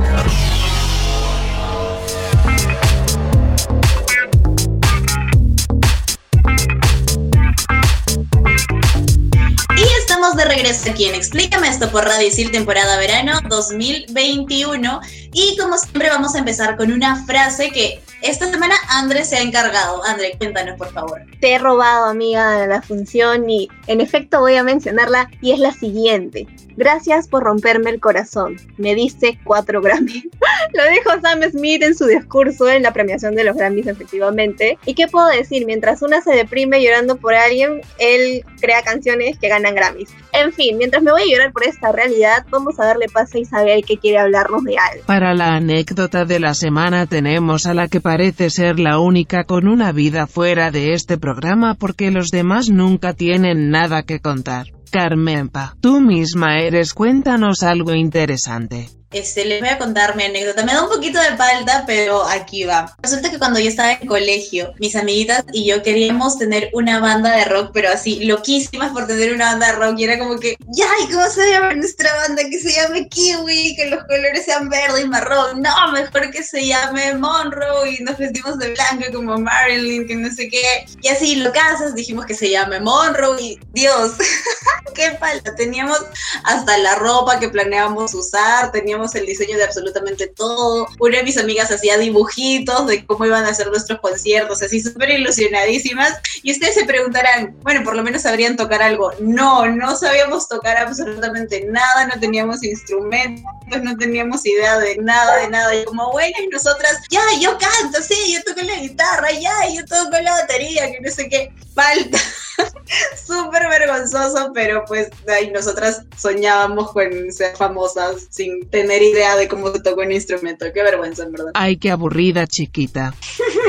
De 10.35 10.43
regreso 10.43 10.89
aquí 10.89 11.05
en 11.05 11.15
Explícame 11.15 11.69
esto 11.69 11.89
por 11.89 12.03
Radio 12.03 12.27
Isil 12.27 12.51
temporada 12.51 12.97
verano 12.97 13.39
2021 13.47 14.99
y 15.31 15.55
como 15.57 15.77
siempre 15.77 16.09
vamos 16.09 16.35
a 16.35 16.39
empezar 16.39 16.75
con 16.75 16.91
una 16.91 17.23
frase 17.25 17.71
que 17.71 18.01
esta 18.21 18.49
semana 18.49 18.75
Andrés 18.89 19.29
se 19.29 19.37
ha 19.37 19.41
encargado. 19.41 20.03
André, 20.03 20.35
cuéntanos 20.37 20.77
por 20.77 20.91
favor. 20.91 21.21
Te 21.39 21.53
he 21.53 21.59
robado 21.59 22.07
amiga 22.07 22.67
la 22.67 22.81
función 22.81 23.49
y 23.49 23.69
en 23.87 24.01
efecto 24.01 24.41
voy 24.41 24.55
a 24.55 24.63
mencionarla 24.63 25.29
y 25.41 25.53
es 25.53 25.59
la 25.59 25.71
siguiente. 25.71 26.45
Gracias 26.77 27.27
por 27.27 27.43
romperme 27.43 27.89
el 27.89 27.99
corazón. 27.99 28.55
Me 28.77 28.93
diste 28.93 29.39
cuatro 29.43 29.81
Grammys. 29.81 30.27
Lo 30.73 30.83
dijo 30.91 31.09
Sam 31.21 31.41
Smith 31.49 31.81
en 31.81 31.95
su 31.95 32.05
discurso 32.05 32.69
en 32.69 32.83
la 32.83 32.93
premiación 32.93 33.33
de 33.33 33.43
los 33.43 33.57
Grammys, 33.57 33.87
efectivamente. 33.87 34.77
¿Y 34.85 34.93
qué 34.93 35.07
puedo 35.07 35.27
decir? 35.27 35.65
Mientras 35.65 36.03
una 36.03 36.21
se 36.21 36.35
deprime 36.35 36.83
llorando 36.83 37.15
por 37.15 37.33
alguien, 37.33 37.81
él 37.97 38.43
crea 38.61 38.83
canciones 38.83 39.39
que 39.39 39.49
ganan 39.49 39.73
Grammys. 39.73 40.09
En 40.33 40.53
fin, 40.53 40.77
mientras 40.77 41.01
me 41.01 41.11
voy 41.11 41.23
a 41.23 41.33
llorar 41.33 41.51
por 41.51 41.63
esta 41.63 41.91
realidad, 41.91 42.45
vamos 42.51 42.79
a 42.79 42.85
darle 42.85 43.07
paso 43.07 43.39
a 43.39 43.41
Isabel 43.41 43.83
que 43.83 43.97
quiere 43.97 44.19
hablarnos 44.19 44.63
de 44.63 44.77
algo. 44.77 45.03
Para 45.07 45.33
la 45.33 45.55
anécdota 45.55 46.25
de 46.25 46.39
la 46.39 46.53
semana 46.53 47.07
tenemos 47.07 47.65
a 47.65 47.73
la 47.73 47.87
que 47.87 48.01
parece 48.01 48.51
ser 48.51 48.79
la 48.79 48.99
única 48.99 49.45
con 49.45 49.67
una 49.67 49.91
vida 49.91 50.27
fuera 50.27 50.69
de 50.69 50.93
este 50.93 51.17
programa 51.17 51.73
porque 51.73 52.11
los 52.11 52.27
demás 52.27 52.69
nunca 52.69 53.13
tienen 53.13 53.71
nada 53.71 54.03
que 54.03 54.19
contar. 54.19 54.76
Carmenpa, 54.91 55.75
tú 55.81 56.01
misma 56.01 56.59
eres, 56.59 56.93
cuéntanos 56.93 57.63
algo 57.63 57.93
interesante. 57.93 58.96
Este, 59.11 59.45
les 59.45 59.61
voy 59.61 59.69
a 59.69 59.77
contar 59.77 60.17
mi 60.17 60.23
anécdota. 60.23 60.65
Me 60.65 60.73
da 60.73 60.83
un 60.83 60.89
poquito 60.89 61.19
de 61.19 61.37
falta, 61.37 61.85
pero 61.87 62.23
aquí 62.23 62.65
va. 62.65 62.93
Resulta 63.01 63.31
que 63.31 63.39
cuando 63.39 63.59
yo 63.59 63.69
estaba 63.69 63.93
en 63.93 64.05
colegio, 64.05 64.73
mis 64.79 64.97
amiguitas 64.97 65.45
y 65.53 65.65
yo 65.65 65.81
queríamos 65.81 66.37
tener 66.37 66.69
una 66.73 66.99
banda 66.99 67.31
de 67.37 67.45
rock, 67.45 67.71
pero 67.73 67.89
así, 67.89 68.25
loquísimas 68.25 68.91
por 68.91 69.07
tener 69.07 69.33
una 69.33 69.51
banda 69.51 69.67
de 69.67 69.73
rock. 69.73 69.99
Y 69.99 70.03
era 70.03 70.19
como 70.19 70.37
que, 70.39 70.57
ya, 70.67 70.87
¿y 71.03 71.11
cómo 71.11 71.25
se 71.29 71.49
llama 71.49 71.73
nuestra 71.75 72.13
banda? 72.15 72.43
Que 72.49 72.59
se 72.59 72.73
llame 72.73 73.07
Kiwi, 73.07 73.75
que 73.77 73.87
los 73.87 74.03
colores 74.03 74.43
sean 74.43 74.67
verde 74.67 75.01
y 75.01 75.07
marrón. 75.07 75.61
No, 75.61 75.91
mejor 75.93 76.29
que 76.31 76.43
se 76.43 76.65
llame 76.65 77.13
Monroe 77.13 77.95
y 77.97 78.03
nos 78.03 78.17
vestimos 78.17 78.59
de 78.59 78.73
blanco 78.73 79.05
como 79.13 79.37
Marilyn, 79.37 80.05
que 80.05 80.15
no 80.15 80.29
sé 80.33 80.49
qué. 80.49 80.85
Y 81.01 81.07
así, 81.07 81.37
locasas, 81.37 81.95
dijimos 81.95 82.25
que 82.25 82.33
se 82.33 82.49
llame 82.49 82.81
Monroe 82.81 83.41
y 83.41 83.59
Dios, 83.71 84.13
qué 84.95 85.11
falta. 85.17 85.55
Teníamos 85.55 85.99
hasta 86.43 86.77
la 86.79 86.95
ropa 86.95 87.39
que 87.39 87.47
planeábamos 87.47 88.13
usar, 88.13 88.71
teníamos 88.71 88.96
el 89.15 89.25
diseño 89.25 89.57
de 89.57 89.63
absolutamente 89.63 90.27
todo. 90.27 90.87
Una 90.99 91.17
de 91.17 91.23
mis 91.23 91.37
amigas 91.37 91.71
hacía 91.71 91.97
dibujitos 91.97 92.87
de 92.87 93.05
cómo 93.05 93.25
iban 93.25 93.45
a 93.45 93.53
ser 93.53 93.67
nuestros 93.67 93.99
conciertos, 93.99 94.61
así 94.61 94.81
súper 94.81 95.11
ilusionadísimas. 95.11 96.13
Y 96.43 96.51
ustedes 96.51 96.75
se 96.75 96.85
preguntarán, 96.85 97.55
bueno, 97.61 97.83
por 97.83 97.95
lo 97.95 98.03
menos 98.03 98.23
sabrían 98.23 98.57
tocar 98.57 98.81
algo. 98.81 99.11
No, 99.19 99.65
no 99.67 99.95
sabíamos 99.95 100.47
tocar 100.47 100.77
absolutamente 100.77 101.65
nada, 101.65 102.07
no 102.07 102.19
teníamos 102.19 102.63
instrumentos, 102.63 103.43
no 103.81 103.97
teníamos 103.97 104.45
idea 104.45 104.79
de 104.79 104.97
nada, 104.97 105.37
de 105.37 105.49
nada. 105.49 105.75
Y 105.75 105.85
como, 105.85 106.11
bueno, 106.11 106.35
y 106.43 106.47
nosotras, 106.47 106.97
ya, 107.09 107.21
yo 107.39 107.57
canto, 107.57 108.01
sí, 108.01 108.15
yo 108.33 108.43
toco 108.43 108.65
la 108.65 108.79
guitarra, 108.79 109.31
ya, 109.31 109.53
yo 109.73 109.85
toco 109.85 110.19
la 110.21 110.31
batería, 110.31 110.91
que 110.91 110.99
no 111.01 111.11
sé 111.11 111.29
qué. 111.29 111.51
Falta. 111.77 112.17
súper 113.25 113.67
vergonzoso, 113.69 114.51
pero 114.53 114.83
pues 114.87 115.09
ahí 115.27 115.51
nosotras 115.51 116.05
soñábamos 116.17 116.91
con 116.91 117.31
ser 117.31 117.55
famosas 117.55 118.27
sin 118.29 118.67
tener 118.69 119.01
idea 119.01 119.35
de 119.35 119.47
cómo 119.47 119.71
se 119.71 119.79
toca 119.79 120.03
un 120.03 120.11
instrumento. 120.11 120.65
Qué 120.73 120.83
vergüenza, 120.83 121.23
en 121.23 121.31
verdad. 121.31 121.51
Ay, 121.53 121.77
qué 121.77 121.91
aburrida, 121.91 122.47
chiquita. 122.47 123.13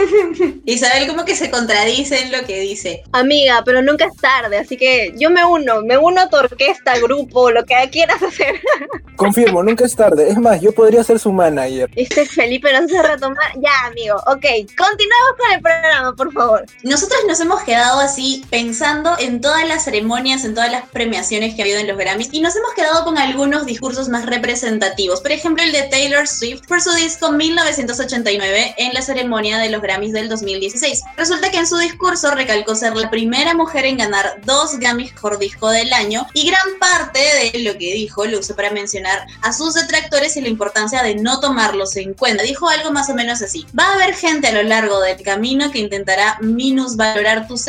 Isabel 0.65 1.09
como 1.09 1.25
que 1.25 1.35
se 1.35 1.51
contradice 1.51 2.23
en 2.23 2.33
lo 2.33 2.45
que 2.47 2.61
dice. 2.61 3.03
Amiga, 3.13 3.63
pero 3.65 3.83
nunca 3.83 4.07
es 4.07 4.17
tarde, 4.17 4.59
así 4.59 4.77
que 4.77 5.13
yo 5.17 5.31
me 5.31 5.45
uno, 5.45 5.83
me 5.83 5.99
uno 5.99 6.23
a 6.23 6.29
tu 6.29 6.37
orquesta, 6.37 6.99
grupo, 6.99 7.51
lo 7.51 7.65
que 7.65 7.75
quieras 7.91 8.23
hacer. 8.23 8.61
Confirmo, 9.17 9.63
nunca 9.63 9.85
es 9.85 9.97
tarde. 9.97 10.29
Es 10.29 10.39
más, 10.39 10.61
yo 10.61 10.73
podría 10.73 11.03
ser 11.03 11.19
su 11.19 11.33
manager. 11.33 11.91
Este 11.97 12.25
Felipe 12.25 12.73
no 12.73 12.87
se 12.87 13.03
retomar. 13.03 13.53
Ya, 13.57 13.87
amigo, 13.87 14.17
ok. 14.27 14.47
Continuamos 14.77 15.33
con 15.37 15.53
el 15.53 15.61
programa, 15.61 16.15
por 16.15 16.33
favor. 16.33 16.65
Nosotros 16.85 17.21
nos 17.27 17.41
hemos 17.41 17.63
quedado 17.63 17.98
así 17.99 18.45
pensando 18.51 19.17
en 19.19 19.41
todas 19.41 19.67
las 19.67 19.85
ceremonias, 19.85 20.45
en 20.45 20.55
todas 20.55 20.71
las 20.71 20.89
premiaciones 20.89 21.55
que 21.55 21.63
ha 21.63 21.65
habido 21.65 21.81
en 21.81 21.89
los 21.89 21.97
Grammys 21.97 22.29
y 22.33 22.41
nos 22.41 22.57
hemos 22.57 22.73
quedado 22.75 23.05
con 23.05 23.19
algunos 23.19 23.67
discursos 23.67 24.09
más 24.09 24.27
representativos. 24.27 25.21
Por 25.21 25.33
ejemplo, 25.33 25.63
el 25.63 25.73
de 25.73 25.83
Taylor 25.85 26.27
Swift 26.27 26.67
por 26.67 26.81
su 26.81 26.93
disco 26.93 27.33
1989 27.33 28.75
en 28.79 28.95
la 28.95 29.03
ceremonia 29.03 29.59
de 29.59 29.71
los 29.71 29.83
Grammys 29.83 30.13
del 30.13 30.29
2016. 30.29 31.03
Resulta 31.17 31.51
que 31.51 31.59
en 31.59 31.67
su 31.67 31.77
discurso 31.79 32.31
recalcó 32.31 32.75
ser 32.75 32.97
la 32.97 33.11
primera 33.11 33.55
mujer 33.55 33.85
en 33.87 33.99
ganar 33.99 34.41
dos 34.45 34.79
Grammys 34.79 35.13
por 35.21 35.39
disco 35.39 35.71
del 35.71 35.93
año 35.93 36.27
y 36.35 36.47
gran 36.47 36.79
parte 36.81 37.19
de 37.19 37.59
lo 37.61 37.73
que 37.73 37.95
dijo 37.95 38.25
lo 38.27 38.39
usó 38.41 38.55
para 38.55 38.71
mencionar 38.71 39.27
a 39.43 39.53
sus 39.53 39.75
detractores 39.75 40.37
y 40.37 40.41
la 40.41 40.49
importancia 40.49 41.03
de 41.03 41.15
no 41.15 41.41
tomarlos 41.41 41.97
en 41.97 42.15
cuenta. 42.15 42.43
Dijo 42.43 42.69
algo 42.69 42.91
más 42.91 43.09
o 43.11 43.15
menos 43.15 43.43
así. 43.43 43.67
Va 43.79 43.85
a 43.85 43.95
haber 43.95 44.15
gente 44.15 44.49
a 44.49 44.53
lo 44.53 44.63
largo 44.63 45.01
del 45.01 45.23
camino 45.23 45.71
que 45.71 45.79
intentará 45.79 46.39
minusvalorar 46.41 47.47
tus 47.47 47.69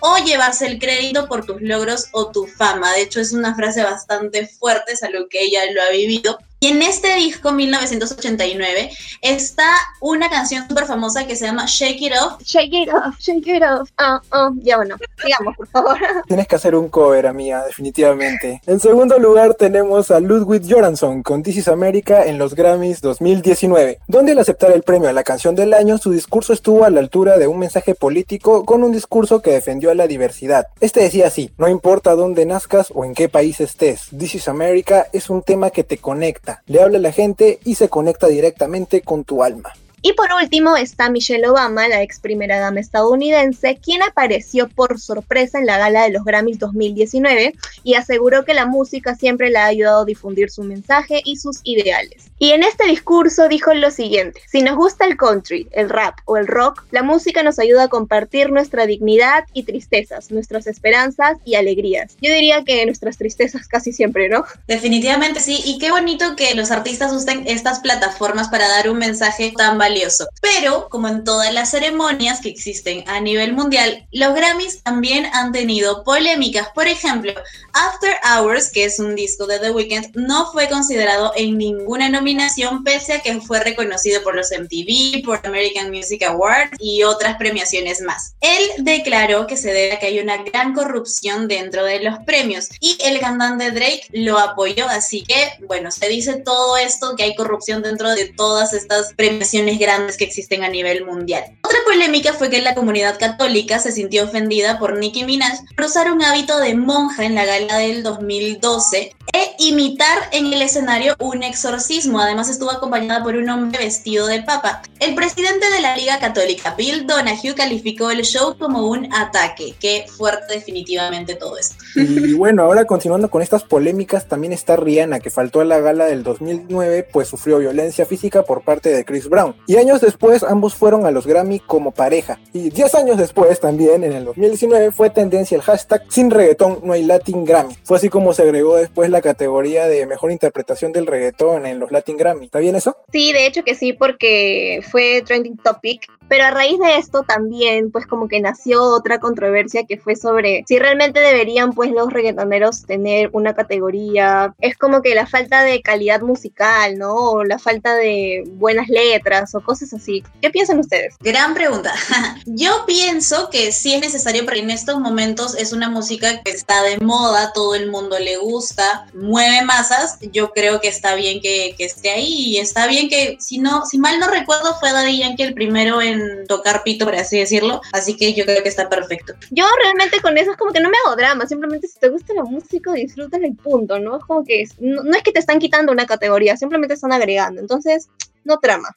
o 0.00 0.16
llevarse 0.18 0.66
el 0.66 0.78
crédito 0.78 1.28
por 1.28 1.46
tus 1.46 1.60
logros 1.62 2.08
o 2.12 2.30
tu 2.30 2.46
fama. 2.46 2.92
De 2.92 3.02
hecho, 3.02 3.20
es 3.20 3.32
una 3.32 3.54
frase 3.54 3.82
bastante 3.82 4.46
fuerte, 4.46 4.92
es 4.92 5.02
algo 5.02 5.28
que 5.28 5.42
ella 5.42 5.60
lo 5.72 5.82
ha 5.82 5.90
vivido. 5.90 6.38
Y 6.62 6.68
en 6.68 6.80
este 6.80 7.16
disco, 7.16 7.50
1989, 7.50 8.90
está 9.20 9.68
una 10.00 10.30
canción 10.30 10.68
súper 10.68 10.84
famosa 10.84 11.26
que 11.26 11.34
se 11.34 11.44
llama 11.44 11.64
Shake 11.66 12.00
It 12.02 12.12
Off. 12.22 12.40
Shake 12.44 12.72
It 12.72 12.88
Off, 12.88 13.18
Shake 13.18 13.48
It 13.48 13.64
Off. 13.64 13.90
Ah, 13.98 14.22
ah, 14.30 14.52
ya 14.62 14.76
bueno, 14.76 14.94
sigamos, 15.20 15.56
por 15.56 15.66
favor. 15.66 15.98
Tienes 16.28 16.46
que 16.46 16.54
hacer 16.54 16.76
un 16.76 16.88
cover, 16.88 17.26
amiga, 17.26 17.64
definitivamente. 17.64 18.62
En 18.64 18.78
segundo 18.78 19.18
lugar 19.18 19.54
tenemos 19.54 20.12
a 20.12 20.20
Ludwig 20.20 20.62
Göransson 20.62 21.24
con 21.24 21.42
This 21.42 21.56
is 21.56 21.66
America 21.66 22.26
en 22.26 22.38
los 22.38 22.54
Grammys 22.54 23.00
2019. 23.00 23.98
Donde 24.06 24.30
al 24.30 24.38
aceptar 24.38 24.70
el 24.70 24.84
premio 24.84 25.08
a 25.08 25.12
la 25.12 25.24
canción 25.24 25.56
del 25.56 25.74
año, 25.74 25.98
su 25.98 26.12
discurso 26.12 26.52
estuvo 26.52 26.84
a 26.84 26.90
la 26.90 27.00
altura 27.00 27.38
de 27.38 27.48
un 27.48 27.58
mensaje 27.58 27.96
político 27.96 28.64
con 28.64 28.84
un 28.84 28.92
discurso 28.92 29.42
que 29.42 29.50
defendió 29.50 29.90
a 29.90 29.96
la 29.96 30.06
diversidad. 30.06 30.68
Este 30.78 31.00
decía 31.00 31.26
así, 31.26 31.50
no 31.58 31.66
importa 31.66 32.14
dónde 32.14 32.46
nazcas 32.46 32.92
o 32.94 33.04
en 33.04 33.14
qué 33.14 33.28
país 33.28 33.58
estés, 33.60 34.10
This 34.16 34.36
is 34.36 34.46
America 34.46 35.08
es 35.12 35.28
un 35.28 35.42
tema 35.42 35.70
que 35.70 35.82
te 35.82 35.98
conecta 35.98 36.51
le 36.66 36.82
habla 36.82 36.98
a 36.98 37.02
la 37.02 37.12
gente 37.12 37.58
y 37.64 37.74
se 37.74 37.88
conecta 37.88 38.26
directamente 38.26 39.02
con 39.02 39.24
tu 39.24 39.42
alma. 39.42 39.72
Y 40.04 40.14
por 40.14 40.32
último 40.32 40.76
está 40.76 41.10
Michelle 41.10 41.48
Obama, 41.48 41.86
la 41.86 42.02
ex 42.02 42.18
primera 42.18 42.58
dama 42.58 42.80
estadounidense, 42.80 43.78
quien 43.80 44.02
apareció 44.02 44.68
por 44.68 44.98
sorpresa 44.98 45.60
en 45.60 45.66
la 45.66 45.78
gala 45.78 46.02
de 46.02 46.10
los 46.10 46.24
Grammys 46.24 46.58
2019 46.58 47.54
y 47.84 47.94
aseguró 47.94 48.44
que 48.44 48.52
la 48.52 48.66
música 48.66 49.14
siempre 49.14 49.50
le 49.50 49.58
ha 49.58 49.66
ayudado 49.66 50.02
a 50.02 50.04
difundir 50.04 50.50
su 50.50 50.64
mensaje 50.64 51.22
y 51.24 51.36
sus 51.36 51.60
ideales. 51.62 52.32
Y 52.40 52.50
en 52.50 52.64
este 52.64 52.88
discurso 52.88 53.46
dijo 53.46 53.72
lo 53.74 53.92
siguiente, 53.92 54.40
si 54.48 54.62
nos 54.62 54.74
gusta 54.74 55.04
el 55.04 55.16
country, 55.16 55.68
el 55.70 55.88
rap 55.88 56.18
o 56.24 56.36
el 56.36 56.48
rock, 56.48 56.84
la 56.90 57.04
música 57.04 57.44
nos 57.44 57.60
ayuda 57.60 57.84
a 57.84 57.88
compartir 57.88 58.50
nuestra 58.50 58.86
dignidad 58.86 59.44
y 59.52 59.62
tristezas, 59.62 60.32
nuestras 60.32 60.66
esperanzas 60.66 61.38
y 61.44 61.54
alegrías. 61.54 62.16
Yo 62.20 62.34
diría 62.34 62.64
que 62.64 62.84
nuestras 62.86 63.18
tristezas 63.18 63.68
casi 63.68 63.92
siempre, 63.92 64.28
¿no? 64.28 64.44
Definitivamente 64.66 65.38
sí, 65.38 65.60
y 65.64 65.78
qué 65.78 65.92
bonito 65.92 66.34
que 66.34 66.56
los 66.56 66.72
artistas 66.72 67.12
usen 67.12 67.44
estas 67.46 67.78
plataformas 67.78 68.48
para 68.48 68.66
dar 68.66 68.90
un 68.90 68.98
mensaje 68.98 69.54
tan 69.56 69.78
valioso 69.78 69.91
pero, 70.40 70.88
como 70.88 71.08
en 71.08 71.24
todas 71.24 71.52
las 71.52 71.70
ceremonias 71.70 72.40
que 72.40 72.48
existen 72.48 73.04
a 73.06 73.20
nivel 73.20 73.52
mundial, 73.52 74.06
los 74.12 74.34
Grammys 74.34 74.82
también 74.82 75.26
han 75.32 75.52
tenido 75.52 76.04
polémicas. 76.04 76.68
Por 76.74 76.86
ejemplo, 76.86 77.32
After 77.72 78.14
Hours, 78.24 78.70
que 78.70 78.84
es 78.84 78.98
un 78.98 79.14
disco 79.14 79.46
de 79.46 79.58
The 79.58 79.70
Weeknd, 79.70 80.14
no 80.14 80.50
fue 80.52 80.68
considerado 80.68 81.32
en 81.36 81.58
ninguna 81.58 82.08
nominación 82.08 82.84
pese 82.84 83.14
a 83.14 83.20
que 83.20 83.40
fue 83.40 83.60
reconocido 83.60 84.22
por 84.22 84.34
los 84.34 84.50
MTV, 84.50 85.24
por 85.24 85.40
American 85.46 85.90
Music 85.90 86.22
Awards 86.22 86.76
y 86.78 87.02
otras 87.02 87.36
premiaciones 87.36 88.00
más. 88.00 88.34
Él 88.40 88.62
declaró 88.78 89.46
que 89.46 89.56
se 89.56 89.72
debe 89.72 89.94
a 89.94 89.98
que 89.98 90.06
hay 90.06 90.20
una 90.20 90.42
gran 90.42 90.74
corrupción 90.74 91.48
dentro 91.48 91.84
de 91.84 92.00
los 92.00 92.18
premios 92.20 92.68
y 92.80 92.98
el 93.04 93.20
cantante 93.20 93.70
Drake 93.70 94.06
lo 94.12 94.38
apoyó, 94.38 94.86
así 94.88 95.22
que 95.22 95.52
bueno, 95.66 95.90
se 95.90 96.08
dice 96.08 96.34
todo 96.34 96.76
esto 96.76 97.14
que 97.16 97.24
hay 97.24 97.34
corrupción 97.34 97.82
dentro 97.82 98.10
de 98.10 98.26
todas 98.26 98.72
estas 98.72 99.14
premiaciones 99.14 99.78
grandes 99.82 100.16
que 100.16 100.24
existen 100.24 100.62
a 100.62 100.68
nivel 100.68 101.04
mundial. 101.04 101.44
Otra 101.62 101.78
polémica 101.84 102.32
fue 102.32 102.48
que 102.48 102.62
la 102.62 102.74
comunidad 102.74 103.18
católica 103.18 103.78
se 103.78 103.92
sintió 103.92 104.24
ofendida 104.24 104.78
por 104.78 104.98
Nicki 104.98 105.24
Minaj 105.24 105.58
por 105.76 105.86
usar 105.86 106.10
un 106.10 106.22
hábito 106.22 106.58
de 106.58 106.74
monja 106.74 107.24
en 107.24 107.34
la 107.34 107.44
gala 107.44 107.78
del 107.78 108.02
2012 108.02 109.12
e 109.32 109.54
imitar 109.58 110.18
en 110.32 110.52
el 110.52 110.60
escenario 110.60 111.16
un 111.18 111.42
exorcismo. 111.42 112.20
Además 112.20 112.50
estuvo 112.50 112.70
acompañada 112.70 113.22
por 113.22 113.34
un 113.36 113.48
hombre 113.48 113.78
vestido 113.78 114.26
de 114.26 114.42
papa. 114.42 114.82
El 115.00 115.14
presidente 115.14 115.70
de 115.70 115.80
la 115.80 115.96
Liga 115.96 116.18
Católica, 116.18 116.74
Bill 116.76 117.06
Donahue, 117.06 117.54
calificó 117.54 118.10
el 118.10 118.22
show 118.22 118.56
como 118.58 118.88
un 118.88 119.12
ataque. 119.12 119.74
Qué 119.80 120.04
fuerte 120.06 120.54
definitivamente 120.54 121.34
todo 121.34 121.56
esto. 121.56 121.76
Y 121.96 122.34
bueno, 122.34 122.62
ahora 122.62 122.84
continuando 122.84 123.30
con 123.30 123.42
estas 123.42 123.64
polémicas, 123.64 124.28
también 124.28 124.52
está 124.52 124.76
Rihanna, 124.76 125.20
que 125.20 125.30
faltó 125.30 125.60
a 125.60 125.64
la 125.64 125.80
gala 125.80 126.06
del 126.06 126.22
2009, 126.22 127.08
pues 127.10 127.28
sufrió 127.28 127.58
violencia 127.58 128.04
física 128.04 128.42
por 128.42 128.62
parte 128.62 128.90
de 128.90 129.04
Chris 129.04 129.28
Brown. 129.28 129.56
Años 129.76 130.00
después, 130.00 130.42
ambos 130.42 130.74
fueron 130.74 131.06
a 131.06 131.10
los 131.10 131.26
Grammy 131.26 131.60
como 131.60 131.92
pareja. 131.92 132.38
Y 132.52 132.70
10 132.70 132.94
años 132.94 133.18
después, 133.18 133.60
también, 133.60 134.04
en 134.04 134.12
el 134.12 134.24
2019, 134.24 134.92
fue 134.92 135.10
tendencia 135.10 135.56
el 135.56 135.62
hashtag 135.62 136.02
sin 136.08 136.30
reggaetón 136.30 136.80
no 136.82 136.92
hay 136.92 137.04
Latin 137.04 137.44
Grammy. 137.44 137.76
Fue 137.84 137.96
así 137.96 138.08
como 138.08 138.32
se 138.32 138.42
agregó 138.42 138.76
después 138.76 139.10
la 139.10 139.20
categoría 139.20 139.86
de 139.86 140.06
mejor 140.06 140.32
interpretación 140.32 140.92
del 140.92 141.06
reggaetón 141.06 141.66
en 141.66 141.78
los 141.78 141.92
Latin 141.92 142.16
Grammy. 142.16 142.46
¿Está 142.46 142.58
bien 142.58 142.76
eso? 142.76 142.96
Sí, 143.12 143.32
de 143.32 143.46
hecho 143.46 143.62
que 143.62 143.74
sí, 143.74 143.92
porque 143.92 144.80
fue 144.90 145.22
trending 145.24 145.56
topic 145.56 146.06
Pero 146.32 146.46
a 146.46 146.50
raíz 146.50 146.78
de 146.78 146.96
esto 146.96 147.24
también, 147.24 147.90
pues 147.90 148.06
como 148.06 148.26
que 148.26 148.40
nació 148.40 148.82
otra 148.82 149.20
controversia 149.20 149.84
que 149.84 149.98
fue 149.98 150.16
sobre 150.16 150.64
si 150.66 150.78
realmente 150.78 151.20
deberían 151.20 151.74
pues 151.74 151.90
los 151.90 152.10
reggaetoneros 152.10 152.86
tener 152.86 153.28
una 153.34 153.52
categoría. 153.52 154.54
Es 154.58 154.78
como 154.78 155.02
que 155.02 155.14
la 155.14 155.26
falta 155.26 155.62
de 155.62 155.82
calidad 155.82 156.22
musical, 156.22 156.96
¿no? 156.96 157.14
O 157.14 157.44
la 157.44 157.58
falta 157.58 157.96
de 157.96 158.44
buenas 158.52 158.88
letras 158.88 159.54
o 159.54 159.60
cosas 159.60 159.92
así. 159.92 160.24
¿Qué 160.40 160.48
piensan 160.48 160.78
ustedes? 160.78 161.16
Gran 161.20 161.52
pregunta. 161.52 161.92
Yo 162.46 162.84
pienso 162.86 163.50
que 163.50 163.70
sí 163.70 163.92
es 163.92 164.00
necesario, 164.00 164.46
pero 164.46 164.56
en 164.56 164.70
estos 164.70 164.98
momentos 165.00 165.54
es 165.54 165.74
una 165.74 165.90
música 165.90 166.42
que 166.42 166.52
está 166.52 166.82
de 166.82 166.96
moda, 166.96 167.52
todo 167.52 167.74
el 167.74 167.90
mundo 167.90 168.18
le 168.18 168.38
gusta, 168.38 169.06
mueve 169.12 169.66
masas. 169.66 170.16
Yo 170.32 170.52
creo 170.52 170.80
que 170.80 170.88
está 170.88 171.14
bien 171.14 171.42
que, 171.42 171.74
que 171.76 171.84
esté 171.84 172.08
ahí 172.08 172.54
y 172.54 172.56
está 172.56 172.86
bien 172.86 173.10
que, 173.10 173.36
si 173.38 173.58
no, 173.58 173.84
si 173.84 173.98
mal 173.98 174.18
no 174.18 174.28
recuerdo, 174.28 174.78
fue 174.80 174.92
Daddy 174.92 175.18
Yankee 175.18 175.42
el 175.42 175.52
primero 175.52 176.00
en 176.00 176.21
tocar 176.46 176.82
pito, 176.82 177.04
por 177.04 177.14
así 177.14 177.38
decirlo. 177.38 177.80
Así 177.92 178.16
que 178.16 178.34
yo 178.34 178.44
creo 178.44 178.62
que 178.62 178.68
está 178.68 178.88
perfecto. 178.88 179.34
Yo 179.50 179.64
realmente 179.82 180.20
con 180.20 180.38
eso 180.38 180.52
es 180.52 180.56
como 180.56 180.72
que 180.72 180.80
no 180.80 180.90
me 180.90 180.96
hago 181.04 181.16
drama, 181.16 181.46
simplemente 181.46 181.88
si 181.88 181.98
te 181.98 182.08
gusta 182.08 182.34
la 182.34 182.44
música, 182.44 182.92
disfruta 182.92 183.36
el 183.36 183.54
punto, 183.56 183.98
¿no? 183.98 184.18
Es 184.18 184.24
como 184.24 184.44
que 184.44 184.64
no, 184.78 185.02
no 185.02 185.16
es 185.16 185.22
que 185.22 185.32
te 185.32 185.40
están 185.40 185.58
quitando 185.58 185.92
una 185.92 186.06
categoría, 186.06 186.56
simplemente 186.56 186.94
están 186.94 187.12
agregando. 187.12 187.60
Entonces, 187.60 188.08
no 188.44 188.58
trama. 188.58 188.96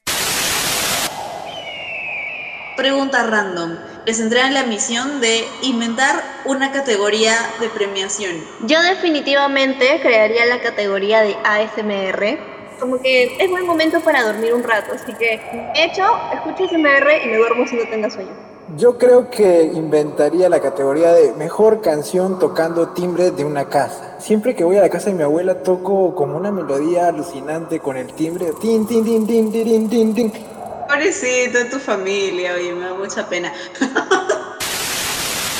Pregunta 2.75 3.23
random. 3.23 3.77
Les 4.05 4.19
entregan 4.19 4.53
la 4.53 4.63
misión 4.63 5.21
de 5.21 5.45
inventar 5.63 6.21
una 6.43 6.71
categoría 6.71 7.33
de 7.61 7.69
premiación. 7.69 8.43
Yo 8.67 8.81
definitivamente 8.81 9.99
crearía 10.01 10.45
la 10.45 10.59
categoría 10.59 11.21
de 11.21 11.37
ASMR. 11.43 12.54
Como 12.79 13.01
que 13.01 13.37
es 13.39 13.49
buen 13.49 13.65
momento 13.65 13.99
para 14.01 14.23
dormir 14.23 14.53
un 14.53 14.63
rato, 14.63 14.93
así 14.93 15.13
que 15.13 15.39
de 15.73 15.83
hecho, 15.83 16.03
escucho 16.33 16.65
ASMR 16.65 17.23
y 17.23 17.27
me 17.27 17.37
duermo 17.37 17.67
si 17.67 17.75
no 17.75 17.83
tenga 17.89 18.09
sueño. 18.09 18.31
Yo 18.77 18.97
creo 18.97 19.29
que 19.29 19.63
inventaría 19.63 20.49
la 20.49 20.59
categoría 20.59 21.13
de 21.13 21.33
mejor 21.33 21.81
canción 21.81 22.39
tocando 22.39 22.89
timbre 22.89 23.29
de 23.31 23.45
una 23.45 23.69
casa. 23.69 24.19
Siempre 24.19 24.55
que 24.55 24.63
voy 24.63 24.77
a 24.77 24.81
la 24.81 24.89
casa 24.89 25.11
de 25.11 25.15
mi 25.15 25.21
abuela 25.21 25.61
toco 25.61 26.15
como 26.15 26.35
una 26.35 26.51
melodía 26.51 27.07
alucinante 27.09 27.79
con 27.79 27.95
el 27.95 28.11
timbre. 28.13 28.53
Tin, 28.59 28.87
tin, 28.87 29.05
tin, 29.05 29.27
tin, 29.27 29.51
tin, 29.51 29.89
tin, 29.89 30.15
tin. 30.15 30.33
Pobrecito, 30.87 31.59
tu 31.69 31.79
familia, 31.79 32.53
oye, 32.55 32.73
me 32.73 32.85
da 32.85 32.93
mucha 32.95 33.27
pena. 33.29 33.53